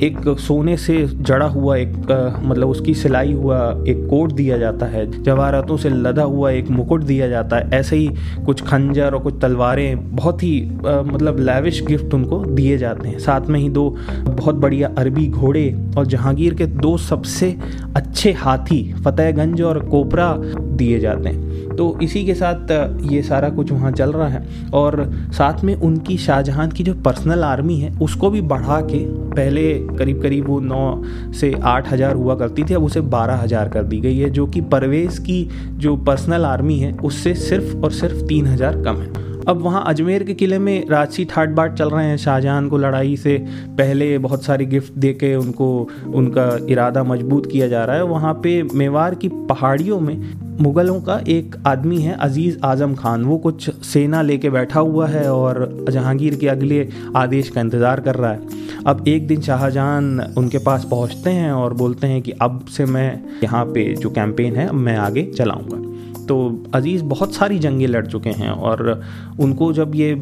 एक 0.03 0.39
सोने 0.39 0.77
से 0.77 0.97
जड़ा 1.09 1.47
हुआ 1.47 1.77
एक 1.77 1.95
मतलब 2.43 2.69
उसकी 2.69 2.95
सिलाई 2.95 3.33
हुआ 3.33 3.59
एक 3.89 4.07
कोट 4.11 4.33
दिया 4.33 4.59
जाता 4.59 4.87
है, 4.87 5.05
जवाहरातों 5.23 5.77
से 5.77 5.91
लदा 5.91 6.23
हुआ 6.25 6.51
एक 6.51 6.71
मुकुट 6.71 7.03
दिया 7.05 7.29
जाता 7.29 7.57
है। 7.57 7.71
ऐसे 7.75 7.97
ही 7.97 8.09
कुछ 8.47 8.63
खंजर 8.63 9.15
और 9.15 9.23
कुछ 9.23 9.35
तलवारें 9.43 10.17
बहुत 10.17 10.43
ही 10.43 10.61
मतलब 10.81 11.41
लेविश 11.41 11.83
गिफ्ट 11.87 12.15
उनको 12.15 12.39
दिए 12.47 12.79
जाते 12.79 13.09
हैं। 13.09 13.19
साथ 13.19 13.47
में 13.47 13.59
ही 13.61 13.69
दो 13.71 13.89
बहुत 14.21 14.55
बढ़िया 14.57 14.91
अरबी 14.99 15.27
घोड़े 15.29 15.67
और 15.99 16.07
जहांगीर 16.07 16.55
के 16.55 16.67
दो 16.67 16.97
सबसे 16.99 17.55
अच्छे 17.97 18.33
हाथी, 18.35 18.83
फतेहगंज 18.95 19.63
और 19.63 19.79
कोपरा 19.87 20.31
दिए 20.77 20.99
जाते 21.01 21.29
हैं। 21.29 21.75
तो 21.77 21.99
इसी 22.03 22.25
के 22.25 22.35
साथ 22.35 22.71
ये 23.05 23.23
सारा 23.23 23.49
कुछ 23.51 23.73
वहाँ 23.73 23.91
चल 23.93 24.13
रहा 24.13 24.29
है 24.29 24.71
और 24.75 25.05
साथ 25.33 25.65
में 25.65 25.75
उनकी 25.77 26.17
शाहजहाँ 26.19 26.69
की 26.69 26.85
जो 26.85 26.95
पर्सनल 26.97 27.45
आर्मी 27.45 27.77
है, 27.77 27.93
उसको 27.99 28.31
भी 28.31 28.41
बढ़ा 28.43 28.81
के 28.83 29.05
पहले 29.31 29.73
करीब 29.99 30.23
करीब 30.23 30.47
वो 30.47 30.61
नौ 30.63 31.03
से 31.33 31.53
आठ 31.65 31.93
हज़ार 31.93 32.15
हुआ 32.15 32.35
करती 32.35 32.65
थी, 32.65 32.75
अब 32.75 32.85
उसे 32.85 33.01
बारह 33.01 33.37
हज़ार 33.37 33.69
कर 33.69 33.83
दी 33.85 34.01
गई 34.01 34.19
है, 34.19 34.31
जो 34.31 34.47
कि 34.47 34.61
परवेज़ 34.63 35.21
की 35.21 35.43
जो 35.77 35.97
पर्सनल 35.99 36.45
आर्मी 36.45 36.79
है, 36.79 36.93
उससे 36.95 37.35
सिर्फ़ 37.37 37.77
और 37.77 37.93
सिर्फ़ 37.93 38.27
तीन 38.27 38.47
हज़ार 38.47 38.83
कम 38.83 38.97
है। 38.97 39.26
अब 39.49 39.61
वहाँ 39.63 39.83
अजमेर 39.87 40.23
के 40.25 40.35
किले 40.35 40.59
में 40.59 40.89
राजसी 40.89 41.25
ठाट 41.25 41.51
बाट 41.51 41.75
चल 41.75 41.91
रहे 41.91 42.07
हैं। 42.07 42.17
शाहजहां 42.17 42.69
को 42.69 42.79
लड़ाई 42.79 43.17
से 43.17 43.37
पहले 43.79 44.17
बहुत 44.19 44.45
सारी 44.45 44.67
गिफ्ट 44.67 44.93
दे 44.95 45.13
के 45.15 45.35
उनको, 45.37 45.89
उनका 46.07 46.51
इरादा 46.71 47.05
मज़बूत 47.05 47.51
किया 47.53 47.69
जा 47.69 47.85
रहा 47.85 47.97
है। 47.97 48.05
वहाँ 48.05 48.35
पे 48.35 48.63
मेवाड़ 48.75 49.15
की 49.15 49.29
पहाड़ियों 49.29 50.01
में 50.01 50.17
मुग़लों 50.61 51.01
का 51.01 51.19
एक 51.29 51.57
आदमी 51.67 51.99
है 51.99 52.17
अज़ीज़ 52.17 52.59
आज़म 52.65 52.95
खान। 52.95 53.25
वो 53.25 53.39
कुछ 53.39 53.71
सेना 53.87 54.23
लेके 54.23 54.51
बैठा 54.51 54.81
हुआ 54.81 55.07
है 55.07 55.31
और 55.33 55.87
जहांगीर 55.91 56.37
के 56.37 56.49
अगले 56.49 56.89
आदेश 57.17 57.49
का 57.49 57.61
इंतज़ार 57.61 58.01
कर 58.01 58.15
रहा 58.15 58.31
है। 58.33 58.65
अब 58.87 59.05
एक 59.09 59.27
दिन 59.27 59.41
शाहजहां 59.41 60.33
उनके 60.35 60.59
पास 60.59 60.87
पहुँचते 60.91 61.31
हैं 61.31 61.53
और 61.53 61.75
बोलते 61.75 62.07
हैं 62.07 62.23
कि 62.23 62.33
अब 62.33 62.65
से 62.69 62.85
मैं 62.85 63.11
यहाँ 63.45 63.65
पे 63.65 63.93
जो 63.95 64.11
कैंपेन 64.11 64.57
है 64.57 64.71
मैं 64.73 64.97
आगे 64.97 65.25
चलाऊँगा। 65.31 65.96
तो 66.29 66.65
अज़ीज़, 66.75 67.03
बहुत 67.05 67.35
सारी 67.35 67.59
जंगें 67.59 67.87
लड़ 67.87 68.07
चुके 68.07 68.31
हैं 68.31 68.51
और 68.51 69.03
उनको 69.41 69.73
जब 69.73 69.95
ये 69.95 70.13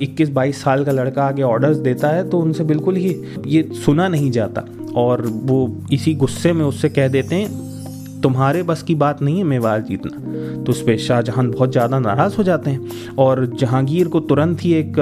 21-22 0.00 0.62
साल 0.62 0.84
का 0.84 0.92
लड़का 0.92 1.24
आगे 1.24 1.42
ऑर्डर्स 1.42 1.76
देता 1.78 2.08
है 2.08 2.28
तो 2.30 2.38
उनसे 2.38 2.64
बिल्कुल 2.64 2.96
ही 2.96 3.14
ये 3.46 3.62
सुना 3.76 4.08
नहीं 4.08 4.30
जाता। 4.30 4.64
और 4.96 5.22
वो 5.26 5.58
इसी 5.92 6.14
गुस्से 6.14 6.52
में 6.52 6.64
उससे 6.64 6.88
कह 6.88 7.08
देते 7.08 7.34
हैं, 7.34 8.20
तुम्हारे 8.22 8.62
बस 8.62 8.82
की 8.82 8.94
बात 8.94 9.22
नहीं 9.22 9.38
है 9.38 9.44
मेवाड़ 9.44 9.80
जीतना। 9.82 10.62
तो 10.64 10.72
उस 10.72 10.80
पर 10.82 10.96
शाहजहां 10.98 11.50
बहुत 11.50 11.72
ज़्यादा 11.72 11.98
नाराज़ 11.98 12.36
हो 12.36 12.42
जाते 12.42 12.70
हैं। 12.70 13.14
और 13.18 13.46
जहांगीर 13.60 14.08
को 14.08 14.20
तुरंत 14.20 14.64
ही 14.64 14.72
एक 14.74 14.96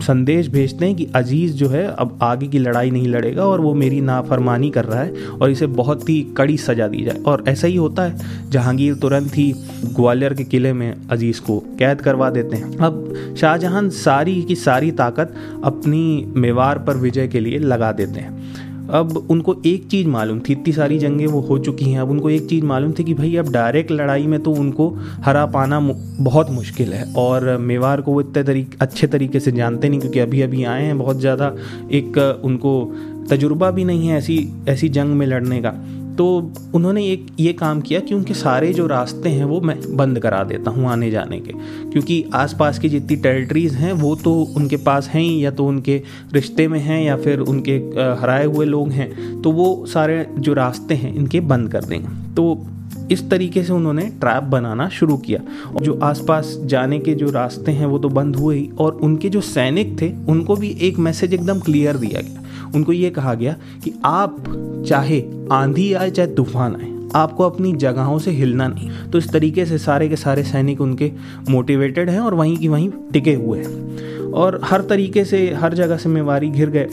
संदेश 0.00 0.48
भेजते 0.48 0.86
हैं 0.86 0.94
कि 0.94 1.06
अज़ीज़ 1.14 1.52
जो 1.52 1.68
है 1.68 1.86
अब 1.86 2.18
आगे 2.22 2.46
की 2.46 2.58
लड़ाई 2.58 2.90
नहीं 2.90 3.08
लड़ेगा 3.08 3.44
और 3.46 3.60
वो 3.60 3.74
मेरी 3.74 4.00
नाफरमानी 4.00 4.70
कर 4.70 4.84
रहा 4.84 5.02
है 5.02 5.26
और 5.26 5.50
इसे 5.50 5.66
बहुत 5.66 6.08
ही 6.08 6.20
कड़ी 6.36 6.56
सज़ा 6.56 6.88
दी 6.88 7.04
जाए। 7.04 7.22
और 7.22 7.44
ऐसा 7.48 7.66
ही 7.66 7.76
होता 7.76 8.02
है, 8.02 8.50
जहांगीर 8.50 8.94
तुरंत 8.94 9.36
ही 9.36 9.52
ग्वालियर 9.84 10.34
के 10.34 10.44
किले 10.44 10.72
में 10.72 10.94
अज़ीज़ 11.10 11.40
को 11.40 11.58
कैद 11.78 12.00
करवा 12.00 12.30
देते 12.30 12.56
हैं। 12.56 12.76
अब 12.76 13.14
शाहजहां 13.40 13.90
सारी 13.90 14.42
की 14.42 14.54
सारी 14.54 14.90
ताकत 14.90 15.34
अपनी 15.64 16.32
मेवार 16.36 16.78
पर 16.78 16.96
विजय 16.96 17.28
के 17.28 17.40
लिए 17.40 17.58
लगा 17.58 17.92
देते 17.92 18.20
हैं। 18.20 18.43
अब 18.90 19.16
उनको 19.30 19.54
एक 19.66 19.86
चीज़ 19.88 20.08
मालूम 20.08 20.40
थी, 20.40 20.52
इतनी 20.52 20.72
सारी 20.72 20.98
जंगें 20.98 21.26
वो 21.26 21.40
हो 21.40 21.58
चुकी 21.58 21.84
हैं, 21.84 22.00
अब 22.00 22.10
उनको 22.10 22.30
एक 22.30 22.48
चीज़ 22.48 22.64
मालूम 22.64 22.92
थी 22.92 23.04
कि 23.04 23.14
भाई 23.14 23.34
अब 23.36 23.50
डायरेक्ट 23.52 23.90
लड़ाई 23.92 24.26
में 24.26 24.38
तो 24.42 24.52
उनको 24.54 24.88
हरा 25.24 25.44
पाना 25.46 25.80
बहुत 25.80 26.50
मुश्किल 26.50 26.92
है। 26.92 27.12
और 27.14 27.56
मेवाड़ 27.58 28.00
को 28.00 28.12
वो 28.12 28.20
इतने 28.20 28.42
तरीके, 28.42 28.76
अच्छे 28.80 29.06
तरीके 29.06 29.40
से 29.40 29.52
जानते 29.52 29.88
नहीं, 29.88 30.00
क्योंकि 30.00 30.18
अभी 30.18 30.42
अभी 30.42 30.64
आए 30.64 30.84
हैं, 30.84 30.98
बहुत 30.98 31.20
ज़्यादा 31.20 31.54
एक 31.92 32.18
उनको 32.44 32.92
तजुर्बा 33.30 33.70
भी 33.70 33.84
नहीं 33.84 34.08
है 34.08 34.16
ऐसी 34.18 34.36
ऐसी 34.68 34.88
जंग 34.88 35.14
में 35.14 35.26
लड़ने 35.26 35.60
का। 35.62 35.72
तो 36.18 36.26
उन्होंने 36.74 37.04
एक 37.06 37.26
ये 37.40 37.52
काम 37.52 37.80
किया 37.80 38.00
कि 38.00 38.14
उनके 38.14 38.34
सारे 38.34 38.72
जो 38.72 38.86
रास्ते 38.86 39.28
हैं 39.28 39.44
वो 39.44 39.60
मैं 39.60 39.76
बंद 39.96 40.18
करा 40.18 40.42
देता 40.44 40.70
हूँ 40.70 40.88
आने 40.88 41.10
जाने 41.10 41.38
के। 41.40 41.52
क्योंकि 41.92 42.24
आसपास 42.34 42.78
की 42.78 42.88
जितनी 42.88 43.16
टेरिटरीज़ 43.18 43.74
हैं, 43.74 43.92
वो 43.92 44.14
तो 44.16 44.34
उनके 44.56 44.76
पास 44.76 45.08
हैं 45.08 45.22
या 45.22 45.50
तो 45.50 45.66
उनके 45.66 46.02
रिश्ते 46.32 46.68
में 46.68 46.78
हैं, 46.80 47.02
या 47.04 47.16
फिर 47.16 47.40
उनके 47.40 47.76
हराए 48.20 48.44
हुए 48.46 48.66
लोग 48.66 48.90
हैं 48.90 49.42
तो 49.42 49.52
वो 49.52 49.84
सारे 49.86 50.26
जो 50.38 50.54
रास्ते 50.54 50.94
हैं 50.94 51.14
इनके 51.14 51.40
बंद 51.42 51.72
कर 51.72 51.84
देंगे। 51.84 52.34
तो 52.34 52.66
इस 53.10 53.28
तरीके 53.30 53.62
से 53.62 53.72
उन्होंने 53.72 54.02
ट्रैप 54.20 54.42
बनाना 54.44 54.88
शुरू 54.88 55.16
किया। 55.16 55.40
और 55.68 55.82
जो 55.82 55.98
आसपास 56.02 56.56
जाने 56.64 56.98
के 56.98 57.14
जो 57.14 57.30
रास्ते 57.30 57.72
हैं 57.72 57.86
वो 57.86 57.98
तो 57.98 58.08
बंद 58.10 58.36
हुए 58.36 58.56
ही, 58.56 58.68
और 58.78 58.92
उनके 58.94 59.28
जो 59.28 59.40
सैनिक 59.40 60.00
थे, 60.02 60.12
उनको 60.28 60.56
भी 60.56 60.76
एक 60.80 60.98
मैसेज 60.98 61.34
एकदम 61.34 61.60
क्लियर 61.60 61.96
दिया 61.96 62.20
गया। 62.20 62.43
उनको 62.74 62.92
ये 62.92 63.10
कहा 63.10 63.34
गया 63.34 63.56
कि 63.84 63.92
आप 64.04 64.44
चाहे 64.88 65.22
आंधी 65.52 65.92
आए, 65.92 66.10
चाहे 66.10 66.28
तूफ़ान 66.28 66.76
आए, 66.76 66.92
आपको 67.14 67.44
अपनी 67.44 67.72
जगहों 67.72 68.18
से 68.18 68.30
हिलना 68.30 68.68
नहीं। 68.68 68.90
तो 69.12 69.18
इस 69.18 69.30
तरीके 69.32 69.66
से 69.66 69.78
सारे 69.78 70.08
के 70.08 70.16
सारे 70.16 70.42
सैनिक 70.42 70.80
उनके 70.80 71.12
मोटिवेटेड 71.50 72.10
हैं 72.10 72.20
और 72.20 72.34
वहीं 72.34 72.56
की 72.56 72.68
वहीं 72.68 72.90
टिके 73.12 73.34
हुए 73.34 73.62
हैं। 73.62 74.32
और 74.32 74.60
हर 74.64 74.80
तरीके 74.80 75.24
से, 75.24 75.54
हर 75.54 75.74
जगह 75.74 75.96
से 75.96 76.08
मेवारी 76.08 76.48
घिर 76.48 76.70
गए। 76.70 76.88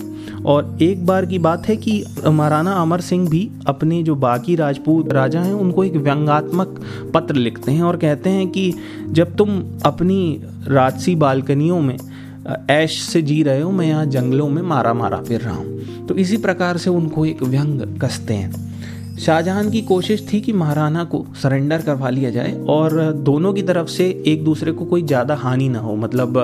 और 0.45 0.77
एक 0.81 1.05
बार 1.05 1.25
की 1.25 1.39
बात 1.39 1.67
है 1.67 1.75
कि 1.77 2.03
महाराणा 2.27 2.71
अमर 2.71 3.01
सिंह 3.01 3.29
भी 3.29 3.49
अपने 3.67 4.03
जो 4.03 4.15
बाकी 4.15 4.55
राजपूत 4.55 5.13
राजा 5.13 5.41
हैं, 5.41 5.53
उनको 5.53 5.83
एक 5.83 5.95
व्यंगात्मक 5.95 6.81
पत्र 7.13 7.35
लिखते 7.35 7.71
हैं 7.71 7.83
और 7.83 7.97
कहते 7.97 8.29
हैं 8.29 8.47
कि 8.47 8.73
जब 9.09 9.35
तुम 9.35 9.63
अपनी 9.85 10.41
राजसी 10.67 11.15
बालकनियों 11.15 11.81
में 11.81 11.97
ऐश 12.69 12.99
से 13.01 13.21
जी 13.21 13.41
रहे 13.43 13.61
हो, 13.61 13.71
मैं 13.71 13.87
यहाँ 13.87 14.05
जंगलों 14.05 14.49
में 14.49 14.61
मारा 14.61 14.93
मारा 14.93 15.21
फिर 15.21 15.41
रहा 15.41 15.55
हूँ। 15.55 16.05
तो 16.07 16.15
इसी 16.15 16.37
प्रकार 16.37 16.77
से 16.77 16.89
उनको 16.89 17.25
एक 17.25 17.43
व्यंग 17.43 17.81
कसते 18.01 18.33
हैं। 18.33 18.69
शाहजहां 19.17 19.69
की 19.71 19.81
कोशिश 19.81 20.25
थी 20.33 20.39
कि 20.41 20.53
महाराणा 20.53 21.03
को 21.03 21.25
सरेंडर 21.41 21.81
करवा 21.81 22.09
लिया 22.09 22.29
जाए 22.29 22.53
और 22.69 23.01
दोनों 23.13 23.53
की 23.53 23.61
तरफ़ 23.61 23.87
से 23.87 24.09
एक 24.27 24.43
दूसरे 24.43 24.71
को 24.71 24.85
कोई 24.85 25.03
ज़्यादा 25.03 25.35
हानि 25.35 25.69
ना 25.69 25.79
हो। 25.79 25.95
मतलब 25.95 26.37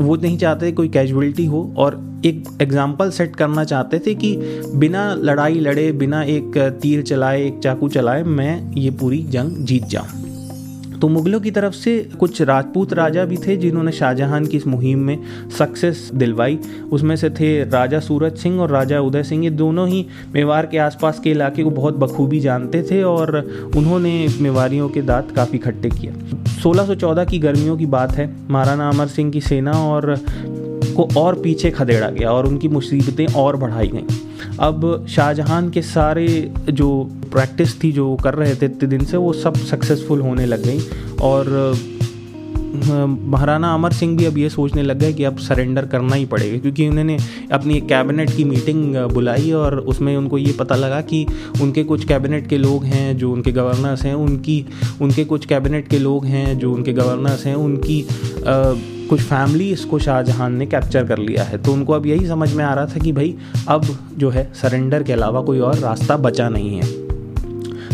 वो 0.00 0.16
नहीं 0.16 0.38
चाहते 0.38 0.72
कोई 0.72 0.88
कैजुअलिटी 0.88 1.46
हो 1.46 1.72
और 1.78 2.00
एक 2.26 2.44
एग्ज़ाम्पल 2.62 3.10
सेट 3.10 3.36
करना 3.36 3.64
चाहते 3.64 3.98
थे 3.98 4.14
कि 4.14 4.36
बिना 4.74 5.12
लड़ाई 5.14 5.60
लड़े, 5.60 5.90
बिना 5.92 6.22
एक 6.22 6.58
तीर 6.82 7.02
चलाए, 7.02 7.42
एक 7.46 7.58
चाकू 7.58 7.88
चलाए, 7.88 8.22
मैं 8.22 8.74
ये 8.74 8.90
पूरी 8.92 9.22
जंग 9.24 9.64
जीत 9.66 9.84
जाऊँ। 9.86 10.31
तो 11.02 11.08
मुगलों 11.08 11.40
की 11.40 11.50
तरफ़ 11.50 11.74
से 11.74 12.10
कुछ 12.20 12.42
राजपूत 12.42 12.92
राजा 12.92 13.24
भी 13.24 13.36
थे 13.36 13.56
जिन्होंने 13.56 13.92
शाहजहां 13.92 14.44
की 14.46 14.56
इस 14.56 14.66
मुहिम 14.66 14.98
में 14.98 15.18
सक्सेस 15.58 16.10
दिलवाई। 16.14 16.58
उसमें 16.92 17.16
से 17.16 17.30
थे 17.30 17.64
राजा 17.64 18.00
सूरज 18.00 18.36
सिंह 18.36 18.60
और 18.60 18.70
राजा 18.70 19.00
उदय 19.00 19.22
सिंह। 19.22 19.44
ये 19.44 19.50
दोनों 19.50 19.88
ही 19.88 20.06
मेवाड़ 20.34 20.66
के 20.66 20.78
आसपास 20.78 21.20
के 21.20 21.30
इलाके 21.30 21.62
को 21.62 21.70
बहुत 21.70 21.96
बखूबी 21.96 22.40
जानते 22.40 22.82
थे 22.82 23.02
और 23.02 23.36
उन्होंने 23.76 24.28
मेवाड़ियों 24.40 24.88
के 24.88 25.02
दांत 25.02 25.30
काफ़ी 25.30 25.58
खट्टे 25.58 25.90
किए। 25.90 26.12
1614 26.62 27.24
की 27.24 27.38
गर्मियों 27.38 27.76
की 27.76 27.86
बात 27.86 28.12
है। 28.12 28.30
महाराणा 28.50 28.88
अमर 28.88 29.06
सिंह 29.06 29.32
की 29.32 29.40
सेना 29.40 29.72
और 29.72 30.16
को 30.96 31.08
और 31.16 31.34
पीछे 31.34 31.70
खदेड़ा 31.70 32.10
गया 32.10 32.30
और 32.30 32.46
उनकी 32.46 32.68
मुसीबतें 32.68 33.26
और 33.26 33.56
बढ़ाई 33.56 33.88
गई। 33.88 34.06
अब 34.60 35.06
शाहजहां 35.08 35.70
के 35.70 35.82
सारे 35.82 36.52
जो 36.70 37.10
प्रैक्टिस 37.32 37.82
थी 37.84 37.92
जो 37.92 38.16
कर 38.16 38.34
रहे 38.34 38.54
थे 38.54 38.66
इतने 38.66 38.88
दिन 38.88 39.04
से 39.04 39.16
वो 39.16 39.32
सब 39.32 39.54
सक्सेसफुल 39.54 40.20
होने 40.20 40.46
लग 40.46 40.62
गई। 40.64 40.80
और 41.22 41.74
महाराणा 42.72 43.74
अमर 43.74 43.92
सिंह 43.92 44.16
भी 44.18 44.24
अब 44.24 44.38
ये 44.38 44.48
सोचने 44.48 44.82
लग 44.82 44.98
गए 44.98 45.12
कि 45.12 45.24
अब 45.24 45.38
सरेंडर 45.38 45.86
करना 45.86 46.14
ही 46.14 46.24
पड़ेगा 46.26 46.58
क्योंकि 46.58 46.88
उन्होंने 46.88 47.16
अपनी 47.52 47.76
एक 47.76 47.86
कैबिनेट 47.88 48.30
की 48.36 48.44
मीटिंग 48.44 48.96
बुलाई 48.96 49.50
और 49.52 49.78
उसमें 49.78 50.16
उनको 50.16 50.38
ये 50.38 50.52
पता 50.52 50.74
लगा 50.74 51.00
कि 51.00 51.26
उनके 51.62 51.84
कुछ 51.84 52.04
कैबिनेट 52.04 52.46
के 52.46 52.58
लोग 52.58 52.84
हैं 52.84 53.16
जो 53.18 53.32
उनके 53.32 53.52
गवर्नर्स 53.52 54.02
हैं 54.02 54.14
उनकी 54.14 54.66
उनके 55.00 55.24
कुछ 55.24 55.46
कैबिनेट 55.46 55.88
के 55.88 55.98
लोग 55.98 56.24
हैं 56.24 56.58
जो 56.58 56.72
उनके 56.72 56.92
गवर्नर्स 56.92 57.46
हैं 57.46 57.54
उनकी 57.54 58.02
आ, 58.46 58.74
कुछ 59.12 59.20
फैमिली 59.20 59.70
इसको 59.70 59.98
शाहजहां 59.98 60.50
ने 60.50 60.66
कैप्चर 60.66 61.04
कर 61.04 61.18
लिया 61.18 61.42
है। 61.42 61.58
तो 61.58 61.72
उनको 61.72 61.92
अब 61.92 62.06
यही 62.06 62.26
समझ 62.26 62.52
में 62.54 62.64
आ 62.64 62.74
रहा 62.74 62.86
था 62.86 62.98
कि 62.98 63.12
भाई, 63.12 63.34
अब 63.68 63.98
जो 64.18 64.30
है 64.30 64.52
सरेंडर 64.54 65.02
के 65.02 65.12
अलावा 65.12 65.40
कोई 65.40 65.58
और 65.58 65.74
रास्ता 65.74 66.16
बचा 66.16 66.48
नहीं 66.48 66.80
है। 66.80 67.02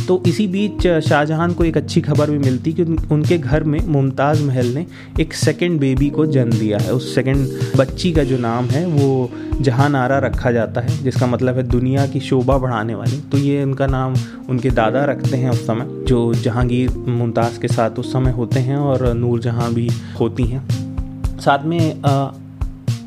तो 0.06 0.22
इसी 0.26 0.46
बीच 0.46 1.00
शाहजहां 1.08 1.52
को 1.52 1.64
एक 1.64 1.76
अच्छी 1.76 2.00
खबर 2.00 2.30
भी 2.30 2.38
मिलती 2.38 2.72
कि 2.72 2.82
उनके 2.82 3.38
घर 3.38 3.64
में 3.64 3.86
मुमताज़ 3.86 4.42
महल 4.44 4.66
ने 4.66 4.86
एक 5.20 5.34
सेकेंड 5.34 5.80
बेबी 5.80 6.10
को 6.10 6.26
जन्म 6.26 6.50
दिया 6.50 6.78
है। 6.78 6.92
उस 6.92 7.14
सेकेंड 7.14 7.48
बच्ची 7.76 8.12
का 8.12 8.24
जो 8.24 8.38
नाम 8.38 8.64
है, 8.64 8.86
वो 8.86 9.30
जहाँ 9.60 9.90
नारा 9.90 10.18
रखा 10.18 10.50
जाता 10.50 10.80
है, 10.80 11.02
जिसका 11.04 11.26
मतलब 11.26 11.56
है 11.56 11.62
दुनिया 11.62 12.06
की 12.06 12.20
शोभा 12.20 12.58
बढ़ाने 12.58 12.94
वाली। 12.94 13.20
तो 13.20 13.38
ये 13.38 13.64
उनका 13.64 13.86
नाम 13.86 14.14
उनके 14.48 14.70
दादा 14.70 15.04
रखते 15.04 15.36
हैं 15.36 15.50
उस 15.50 15.66
समय, 15.66 16.04
जो 16.04 16.34
जहांगीर 16.34 16.90
मुमताज़ 16.90 17.60
के 17.60 17.68
साथ 17.68 17.90
उस 17.90 18.12
समय 18.12 18.30
होते 18.30 18.60
हैं 18.60 18.76
और 18.76 19.14
नूर 19.14 19.40
जहाँ 19.40 19.74
भी 19.74 19.90
होती 20.20 20.42
हैं। 20.42 20.77
साथ 21.40 21.64
में 21.64 22.02
आ, 22.02 22.30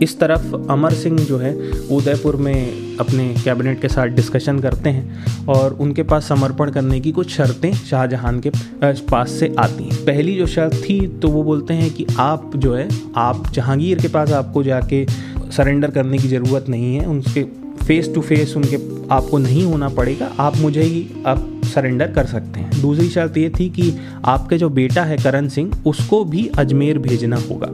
इस 0.01 0.19
तरफ़ 0.19 0.55
अमर 0.71 0.93
सिंह 0.93 1.19
जो 1.19 1.37
है 1.37 1.53
उदयपुर 1.91 2.35
में 2.35 2.97
अपने 2.97 3.35
कैबिनेट 3.43 3.81
के 3.81 3.87
साथ 3.87 4.07
डिस्कशन 4.07 4.59
करते 4.59 4.89
हैं 4.89 5.45
और 5.45 5.73
उनके 5.73 6.03
पास 6.03 6.27
समर्पण 6.29 6.71
करने 6.71 6.99
की 6.99 7.11
कुछ 7.11 7.29
शर्तें 7.29 7.73
शाहजहां 7.73 8.39
के 8.39 8.51
पास 8.83 9.31
से 9.31 9.55
आती 9.59 9.83
हैं। 9.83 10.05
पहली 10.05 10.35
जो 10.35 10.47
शर्त 10.47 10.75
थी 10.75 11.07
तो 11.07 11.27
वो 11.27 11.43
बोलते 11.43 11.73
हैं 11.73 11.93
कि 11.93 12.05
आप 12.19 12.51
जो 12.55 12.75
है 12.75 12.89
आप 13.17 13.51
जहांगीर 13.53 14.01
के 14.01 14.07
पास 14.07 14.31
आपको 14.31 14.63
जाके 14.63 15.05
सरेंडर 15.51 15.91
करने 15.91 16.17
की 16.17 16.27
ज़रूरत 16.27 16.65
नहीं 16.69 16.95
है 16.95 17.05
उनके 17.05 17.43
फेस 17.85 18.13
टू 18.15 18.21
फेस 18.21 18.53
उनके 18.57 18.77
आपको 19.13 19.37
नहीं 19.37 19.63
होना 19.65 19.89
पड़ेगा 19.89 20.31
आप 20.39 20.57
मुझे 20.57 20.81
ही 20.81 21.07
आप 21.25 21.60
सरेंडर 21.71 22.11
कर 22.11 22.25
सकते 22.25 22.59
हैं। 22.59 22.81
दूसरी 22.81 23.07
शर्त 23.09 23.37
ये 23.37 23.49
थी 23.49 23.69
कि 23.69 23.93
आपके 24.25 24.57
जो 24.57 24.69
बेटा 24.71 25.03
है 25.03 25.17
करण 25.17 25.47
सिंह, 25.49 25.71
उसको 25.85 26.23
भी 26.25 26.49
अजमेर 26.57 26.99
भेजना 26.99 27.37
होगा। 27.49 27.69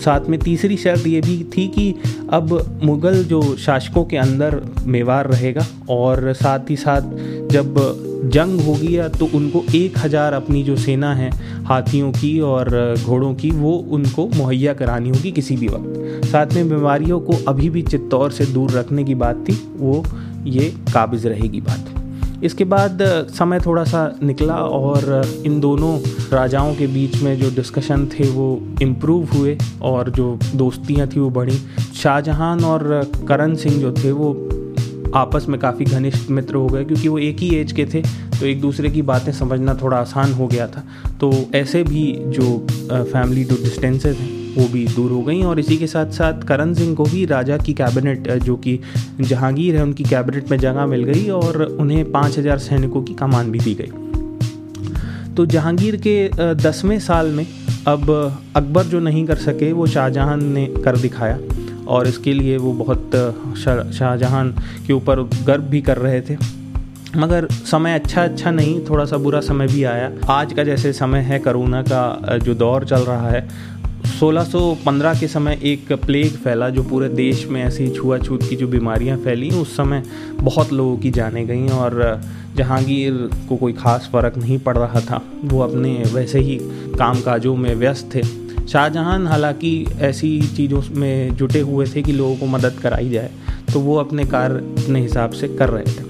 साथ 0.00 0.28
में 0.28 0.38
तीसरी 0.40 0.76
शर्त 0.76 1.06
ये 1.06 1.20
भी 1.20 1.36
थी 1.56 1.66
कि 1.68 1.94
अब 2.32 2.80
मुग़ल 2.82 3.22
जो 3.24 3.42
शासकों 3.58 4.04
के 4.04 4.16
अंदर 4.16 4.60
मेवार 4.86 5.26
रहेगा 5.26 5.66
और 5.90 6.32
साथ 6.32 6.70
ही 6.70 6.76
साथ 6.76 7.10
जब 7.50 7.78
जंग 8.24 8.60
होगी 8.60 8.96
या 8.96 9.08
तो 9.08 9.28
उनको 9.34 9.62
एक 9.74 9.98
हज़ार 9.98 10.32
अपनी 10.32 10.62
जो 10.62 10.76
सेना 10.76 11.12
है, 11.14 11.30
हाथियों 11.64 12.10
की 12.12 12.38
और 12.40 12.68
घोड़ों 12.96 13.34
की, 13.34 13.50
वो 13.50 13.72
उनको 13.90 14.26
मुहैया 14.28 14.74
करानी 14.74 15.08
होगी 15.08 15.30
किसी 15.32 15.56
भी 15.56 15.68
वक्त। 15.68 16.26
साथ 16.26 16.54
में 16.54 16.68
बीमारियों 16.68 17.20
को 17.20 17.38
अभी 17.48 17.70
भी 17.70 17.82
चित्तौर 17.82 18.32
से 18.32 18.46
दूर 18.46 18.70
रखने 18.70 19.04
की 19.04 19.14
बात 19.16 19.44
थी, 19.48 19.58
वो 19.76 20.04
ये 20.46 20.72
काबिज 20.94 21.26
रहेगी 21.26 21.60
बात। 21.60 21.89
इसके 22.44 22.64
बाद 22.64 22.98
समय 23.30 23.60
थोड़ा 23.60 23.84
सा 23.84 24.04
निकला 24.22 24.54
और 24.54 25.24
इन 25.46 25.60
दोनों 25.60 25.98
राजाओं 26.32 26.74
के 26.74 26.86
बीच 26.86 27.22
में 27.22 27.36
जो 27.36 27.50
डिस्कशन 27.50 28.06
थे 28.06 28.28
वो 28.30 28.48
इम्प्रूव 28.82 29.28
हुए 29.34 29.56
और 29.82 30.10
जो 30.10 30.38
दोस्तियाँ 30.54 31.08
थी 31.08 31.20
वो 31.20 31.30
बढ़ी। 31.30 31.58
शाहजहां 31.94 32.62
और 32.64 33.10
करण 33.28 33.54
सिंह 33.54 33.80
जो 33.80 33.92
थे 33.92 34.12
वो 34.12 34.32
आपस 35.14 35.46
में 35.48 35.60
काफ़ी 35.60 35.84
घनिष्ठ 35.84 36.30
मित्र 36.30 36.54
हो 36.54 36.66
गए 36.66 36.84
क्योंकि 36.84 37.08
वो 37.08 37.18
एक 37.18 37.38
ही 37.38 37.54
एज 37.56 37.72
के 37.72 37.86
थे 37.94 38.02
तो 38.40 38.46
एक 38.46 38.60
दूसरे 38.60 38.90
की 38.90 39.02
बातें 39.02 39.32
समझना 39.32 39.74
थोड़ा 39.74 39.96
आसान 39.96 40.32
हो 40.32 40.46
गया 40.46 40.66
था। 40.66 40.84
तो 41.20 41.32
ऐसे 41.54 41.82
भी 41.82 42.12
जो 42.28 42.66
फैमिली 42.92 43.44
जो 43.44 43.56
डिस्टेंसेज 43.56 44.16
हैं 44.16 44.39
वो 44.50 44.66
भी 44.68 44.86
दूर 44.86 45.10
हो 45.10 45.20
गई 45.22 45.42
और 45.42 45.58
इसी 45.60 45.76
के 45.76 45.86
साथ 45.86 46.10
साथ 46.12 46.42
करण 46.44 46.74
सिंह 46.74 46.94
को 46.94 47.04
भी 47.04 47.24
राजा 47.26 47.56
की 47.58 47.72
कैबिनेट 47.74 48.30
जो 48.44 48.56
कि 48.56 48.78
जहांगीर 49.20 49.76
है, 49.76 49.82
उनकी 49.82 50.04
कैबिनेट 50.04 50.50
में 50.50 50.58
जगह 50.58 50.86
मिल 50.86 51.04
गई 51.04 51.28
और 51.30 51.62
उन्हें 51.62 52.10
पाँच 52.12 52.38
हज़ार 52.38 52.58
सैनिकों 52.60 53.02
की 53.02 53.14
कमान 53.14 53.50
भी 53.50 53.58
दी 53.58 53.74
गई। 53.74 55.34
तो 55.34 55.46
जहांगीर 55.46 55.96
के 56.06 56.54
दसवें 56.56 56.98
साल 57.00 57.26
में 57.26 57.46
अब 57.88 58.10
अकबर 58.56 58.84
जो 58.84 59.00
नहीं 59.00 59.24
कर 59.26 59.36
सके, 59.38 59.72
वो 59.72 59.86
शाहजहां 59.86 60.36
ने 60.38 60.66
कर 60.84 60.96
दिखाया 60.98 61.38
और 61.88 62.06
इसके 62.06 62.32
लिए 62.32 62.56
वो 62.58 62.72
बहुत 62.74 63.10
शाहजहां 63.58 64.46
के 64.86 64.92
ऊपर 64.92 65.22
गर्व 65.46 65.62
भी 65.64 65.80
कर 65.80 65.98
रहे 65.98 66.20
थे। 66.20 66.36
मगर 67.16 67.46
समय 67.66 67.94
अच्छा 67.94 68.24
अच्छा 68.24 68.50
नहीं, 68.50 68.80
थोड़ा 68.88 69.04
सा 69.04 69.16
बुरा 69.18 69.40
समय 69.40 69.66
भी 69.66 69.82
आया। 69.84 70.10
आज 70.30 70.52
का 70.52 70.64
जैसे 70.64 70.92
समय 70.92 71.20
है, 71.20 71.38
करोना 71.38 71.82
का 71.82 72.38
जो 72.38 72.54
दौर 72.56 72.84
चल 72.84 73.00
रहा 73.02 73.30
है 73.30 73.48
1615 74.20 75.18
के 75.20 75.26
समय 75.28 75.58
एक 75.62 75.92
प्लेग 75.92 76.32
फैला 76.36 76.68
जो 76.70 76.82
पूरे 76.82 77.08
देश 77.08 77.44
में 77.46 77.62
ऐसी 77.64 77.88
छुआछूत 77.90 78.42
की 78.42 78.56
जो 78.56 78.66
बीमारियाँ 78.68 79.16
फैली, 79.18 79.48
उस 79.50 79.76
समय 79.76 80.02
बहुत 80.36 80.72
लोगों 80.72 80.96
की 80.96 81.10
जाने 81.10 81.44
गई 81.46 81.68
और 81.68 82.20
जहांगीर 82.56 83.12
को 83.48 83.56
कोई 83.56 83.72
ख़ास 83.72 84.08
फ़र्क 84.12 84.36
नहीं 84.38 84.58
पड़ 84.58 84.76
रहा 84.78 85.00
था। 85.00 85.22
वो 85.44 85.60
अपने 85.60 85.92
वैसे 86.12 86.40
ही 86.40 86.58
काम 86.98 87.20
काजों 87.20 87.56
में 87.56 87.74
व्यस्त 87.74 88.10
थे। 88.14 88.22
शाहजहां 88.68 89.26
हालाँकि 89.26 89.86
ऐसी 90.00 90.40
चीज़ों 90.56 90.82
में 90.90 91.36
जुटे 91.36 91.60
हुए 91.60 91.86
थे 91.86 92.02
कि 92.02 92.12
लोगों 92.12 92.36
को 92.36 92.46
मदद 92.46 92.78
कराई 92.82 93.10
जाए 93.10 93.30
तो 93.72 93.80
वो 93.80 93.96
अपने 93.96 94.24
कार्य 94.26 94.58
अपने 94.78 95.00
हिसाब 95.00 95.30
से 95.30 95.48
कर 95.48 95.68
रहे 95.68 95.84
थे। 95.84 96.09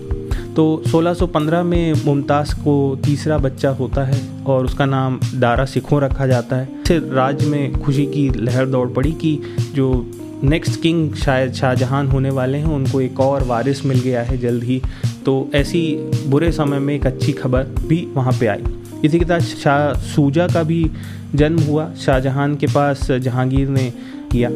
तो 0.57 0.83
1615 0.87 1.62
में 1.62 1.92
मुमताज़ 2.04 2.54
को 2.54 2.99
तीसरा 3.04 3.38
बच्चा 3.38 3.71
होता 3.71 4.04
है 4.04 4.45
और 4.45 4.64
उसका 4.64 4.87
नाम 4.87 5.21
दारा 5.35 5.64
सिखों 5.64 6.00
रखा 6.00 6.26
जाता 6.26 6.57
है। 6.57 6.69
फिर 6.87 7.02
राज्य 7.02 7.47
में 7.47 7.73
खुशी 7.73 8.07
की 8.07 8.30
लहर 8.37 8.66
दौड़ 8.66 8.88
पड़ी 8.88 9.12
कि 9.12 9.40
जो 9.75 10.11
नेक्स्ट 10.45 10.83
किंग 10.83 11.14
शायद 11.14 11.52
शाहजहां 11.52 12.07
होने 12.07 12.30
वाले 12.30 12.59
हैं, 12.59 12.64
उनको 12.64 13.00
एक 13.00 13.21
और 13.21 13.42
वारिस 13.42 13.87
मिल 13.87 14.00
गया 14.00 14.23
है 14.23 14.38
जल्द 14.38 14.64
ही। 14.64 14.83
तो 15.25 15.50
ऐसी 15.54 16.11
बुरे 16.26 16.52
समय 16.52 16.78
में 16.78 16.95
एक 16.95 17.07
अच्छी 17.07 17.33
खबर 17.33 17.64
भी 17.64 18.09
वहाँ 18.14 18.33
पे 18.40 18.47
आई। 18.47 18.62
इसी 19.04 19.19
के 19.19 19.25
साथ 19.25 19.40
शाह 19.40 19.92
सूजा 19.92 20.47
का 20.47 20.62
भी 20.62 20.90
जन्म 21.35 21.61
हुआ। 21.61 21.92
शाहजहां 21.95 22.57
के 22.57 22.66
पास 22.66 23.12
जहांगीर 23.12 23.69
ने 23.69 23.92
किया। 24.33 24.50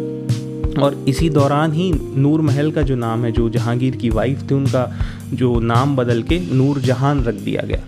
और 0.79 0.95
इसी 1.09 1.29
दौरान 1.31 1.73
ही 1.73 1.91
नूर 2.17 2.41
महल 2.41 2.71
का 2.73 2.83
जो 2.83 2.97
नाम 2.97 3.25
है, 3.25 3.33
जो 3.33 3.49
जहांगीर 3.49 3.97
की 3.97 4.11
वाइफ 4.11 4.43
थी, 4.51 4.55
उनका 4.55 4.91
जो 5.33 5.59
नाम 5.63 5.97
बदल 5.97 6.23
के 6.23 6.39
नूर 6.53 6.79
जहान 6.81 7.23
रख 7.25 7.35
दिया 7.35 7.63
गया। 7.63 7.83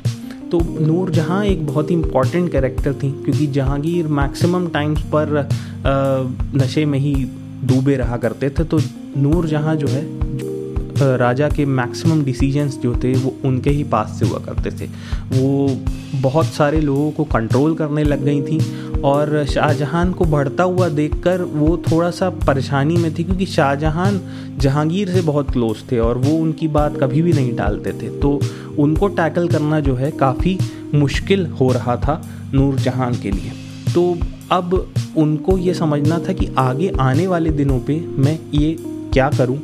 तो 0.50 0.60
नूर 0.80 1.10
जहाँ 1.10 1.44
एक 1.44 1.66
बहुत 1.66 1.90
ही 1.90 1.94
इंपॉर्टेंट 1.94 2.50
कैरेक्टर 2.52 2.92
थी, 2.92 3.10
क्योंकि 3.14 3.46
जहांगीर 3.48 4.06
मैक्सिमम 4.08 4.68
टाइम्स 4.68 5.02
पर 5.14 5.48
नशे 6.56 6.84
में 6.84 6.98
ही 6.98 7.14
डूबे 7.64 7.96
रहा 7.96 8.16
करते 8.16 8.50
थे। 8.50 8.64
तो 8.64 8.80
नूर 9.16 9.46
जहाँ 9.46 9.76
जो 9.76 9.86
है 9.86 10.04
राजा 10.96 11.48
के 11.48 11.64
मैक्सिमम 11.66 12.22
डिसीजंस 12.24 12.78
जो 12.78 12.94
थे, 12.94 13.12
वो 13.14 13.34
उनके 13.44 13.70
ही 13.70 13.84
पास 13.84 14.16
से 14.18 14.26
हुआ 14.26 14.38
करते 14.38 14.70
थे। 14.70 14.86
वो 15.32 15.68
बहुत 16.20 16.46
सारे 16.46 16.80
लोगों 16.80 17.10
को 17.10 17.24
कंट्रोल 17.24 17.74
करने 17.74 18.04
लग 18.04 18.24
गई 18.24 18.42
थी 18.42 18.58
और 19.02 19.44
शाहजहां 19.46 20.12
को 20.12 20.24
बढ़ता 20.24 20.64
हुआ 20.64 20.88
देखकर 20.88 21.42
वो 21.42 21.76
थोड़ा 21.90 22.10
सा 22.10 22.30
परेशानी 22.46 22.96
में 22.96 23.12
थी 23.14 23.24
क्योंकि 23.24 23.46
शाहजहां 23.46 24.12
जहांगीर 24.58 25.08
से 25.08 25.20
बहुत 25.22 25.50
क्लोज 25.50 25.82
थे 25.92 25.98
और 25.98 26.18
वो 26.18 26.36
उनकी 26.36 26.68
बात 26.68 26.96
कभी 27.00 27.22
भी 27.22 27.32
नहीं 27.32 27.54
टालते 27.56 27.92
थे। 27.92 28.08
तो 28.20 28.40
उनको 28.78 29.08
टैकल 29.08 29.48
करना 29.48 29.80
जो 29.80 29.94
है, 29.94 30.10
काफ़ी 30.10 30.58
मुश्किल 30.94 31.46
हो 31.60 31.70
रहा 31.72 31.96
था 31.96 32.22
नूर 32.54 32.74
जहाँ 32.76 33.12
के 33.12 33.30
लिए। 33.30 33.52
तो 33.94 34.16
अब 34.52 34.74
उनको 35.16 35.56
ये 35.58 35.74
समझना 35.74 36.18
था 36.18 36.32
कि 36.32 36.48
आगे 36.58 36.92
आने 37.00 37.26
वाले 37.26 37.50
दिनों 37.50 37.78
पे 37.80 37.98
मैं 38.18 38.38
ये 38.54 38.76
क्या 39.12 39.28
करूँ 39.28 39.56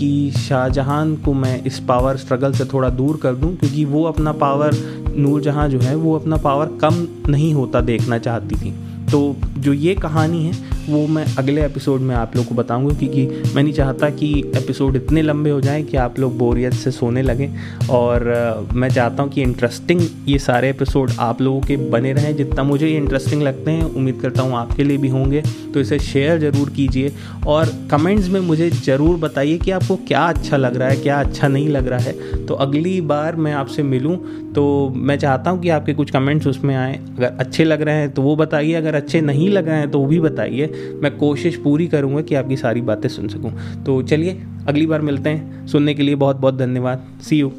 कि 0.00 0.30
शाहजहां 0.30 1.16
को 1.16 1.32
मैं 1.32 1.62
इस 1.64 1.78
पावर 1.78 2.16
स्ट्रगल 2.16 2.52
से 2.52 2.64
थोड़ा 2.64 2.88
दूर 2.88 3.16
कर 3.16 3.34
दूँ, 3.34 3.54
क्योंकि 3.56 3.84
वो 3.84 4.04
अपना 4.04 4.32
पावर 4.32 4.76
नूरजहाँ 5.16 5.68
जो 5.68 5.80
है, 5.80 5.94
वो 5.94 6.18
अपना 6.18 6.36
पावर 6.36 6.66
कम 6.80 7.06
नहीं 7.28 7.54
होता 7.54 7.80
देखना 7.80 8.18
चाहती 8.18 8.56
थी। 8.56 8.70
तो 9.12 9.36
जो 9.58 9.72
ये 9.72 9.94
कहानी 9.94 10.44
है 10.44 10.52
वो 10.90 11.06
मैं 11.06 11.24
अगले 11.38 11.64
एपिसोड 11.64 12.00
में 12.00 12.14
आप 12.14 12.36
लोग 12.36 12.46
को 12.46 12.54
बताऊँगा, 12.54 12.94
क्योंकि 12.98 13.26
मैं 13.54 13.62
नहीं 13.62 13.72
चाहता 13.72 14.08
कि 14.10 14.32
एपिसोड 14.56 14.96
इतने 14.96 15.22
लंबे 15.22 15.50
हो 15.50 15.60
जाएँ 15.60 15.82
कि 15.82 15.96
आप 15.96 16.18
लोग 16.18 16.36
बोरियत 16.38 16.72
से 16.74 16.90
सोने 16.90 17.22
लगें। 17.22 17.48
और 17.90 18.68
मैं 18.74 18.88
चाहता 18.88 19.22
हूँ 19.22 19.30
कि 19.30 19.42
इंटरेस्टिंग 19.42 20.00
ये 20.28 20.38
सारे 20.38 20.70
एपिसोड 20.70 21.10
आप 21.20 21.40
लोगों 21.42 21.60
के 21.60 21.76
बने 21.90 22.12
रहें। 22.12 22.34
जितना 22.36 22.62
मुझे 22.62 22.88
ये 22.88 22.96
इंटरेस्टिंग 22.96 23.42
लगते 23.42 23.70
हैं, 23.70 23.84
उम्मीद 23.84 24.18
करता 24.22 24.42
हूँ 24.42 24.56
आपके 24.56 24.84
लिए 24.84 24.96
भी 24.96 25.08
होंगे। 25.08 25.42
तो 25.74 25.80
इसे 25.80 25.98
शेयर 26.00 26.38
ज़रूर 26.40 26.70
कीजिए। 26.70 27.12
और 27.46 27.72
कमेंट्स 27.90 28.28
में 28.28 28.40
मुझे 28.40 28.70
ज़रूर 28.70 29.16
बताइए 29.18 29.58
कि 29.58 29.70
आपको 29.70 29.96
क्या 30.08 30.22
अच्छा 30.24 30.56
लग 30.56 30.76
रहा 30.76 30.88
है, 30.88 30.96
क्या 30.96 31.20
अच्छा 31.20 31.48
नहीं 31.48 31.68
लग 31.68 31.88
रहा 31.88 31.98
है। 31.98 32.44
तो 32.46 32.54
अगली 32.56 33.00
बार 33.02 33.36
मैं 33.36 33.52
आपसे 33.54 33.82
मिलूँ 33.84 34.16
तो 34.50 34.62
मैं 34.96 35.16
चाहता 35.18 35.50
हूँ 35.50 35.60
कि 35.62 35.68
आपके 35.68 35.92
कुछ 35.94 36.10
कमेंट्स 36.10 36.46
उसमें 36.46 36.74
आएँ। 36.76 36.94
अगर 36.94 37.36
अच्छे 37.40 37.64
लग 37.64 37.82
रहे 37.82 37.94
हैं 37.94 38.10
तो 38.10 38.22
वो 38.22 38.34
बताइए। 38.36 38.74
अगर 38.74 38.94
अच्छे 38.94 39.20
नहीं 39.20 39.48
लग 39.50 39.68
रहे 39.68 39.78
हैं 39.78 39.90
तो 39.90 39.98
वो 39.98 40.06
भी 40.06 40.18
बताइए। 40.20 40.66
मैं 40.80 41.16
कोशिश 41.16 41.56
पूरी 41.56 41.86
करूँगा 41.86 42.20
कि 42.20 42.34
आपकी 42.34 42.56
सारी 42.56 42.80
बातें 42.80 43.08
सुन 43.08 43.28
सकूँ। 43.28 43.84
तो 43.84 44.02
चलिए, 44.02 44.42
अगली 44.68 44.86
बार 44.86 45.00
मिलते 45.00 45.30
हैं। 45.30 45.66
सुनने 45.66 45.94
के 45.94 46.02
लिए 46.02 46.14
बहुत 46.14 46.36
बहुत 46.36 46.56
धन्यवाद। 46.56 47.04
सी 47.22 47.38
यू 47.38 47.52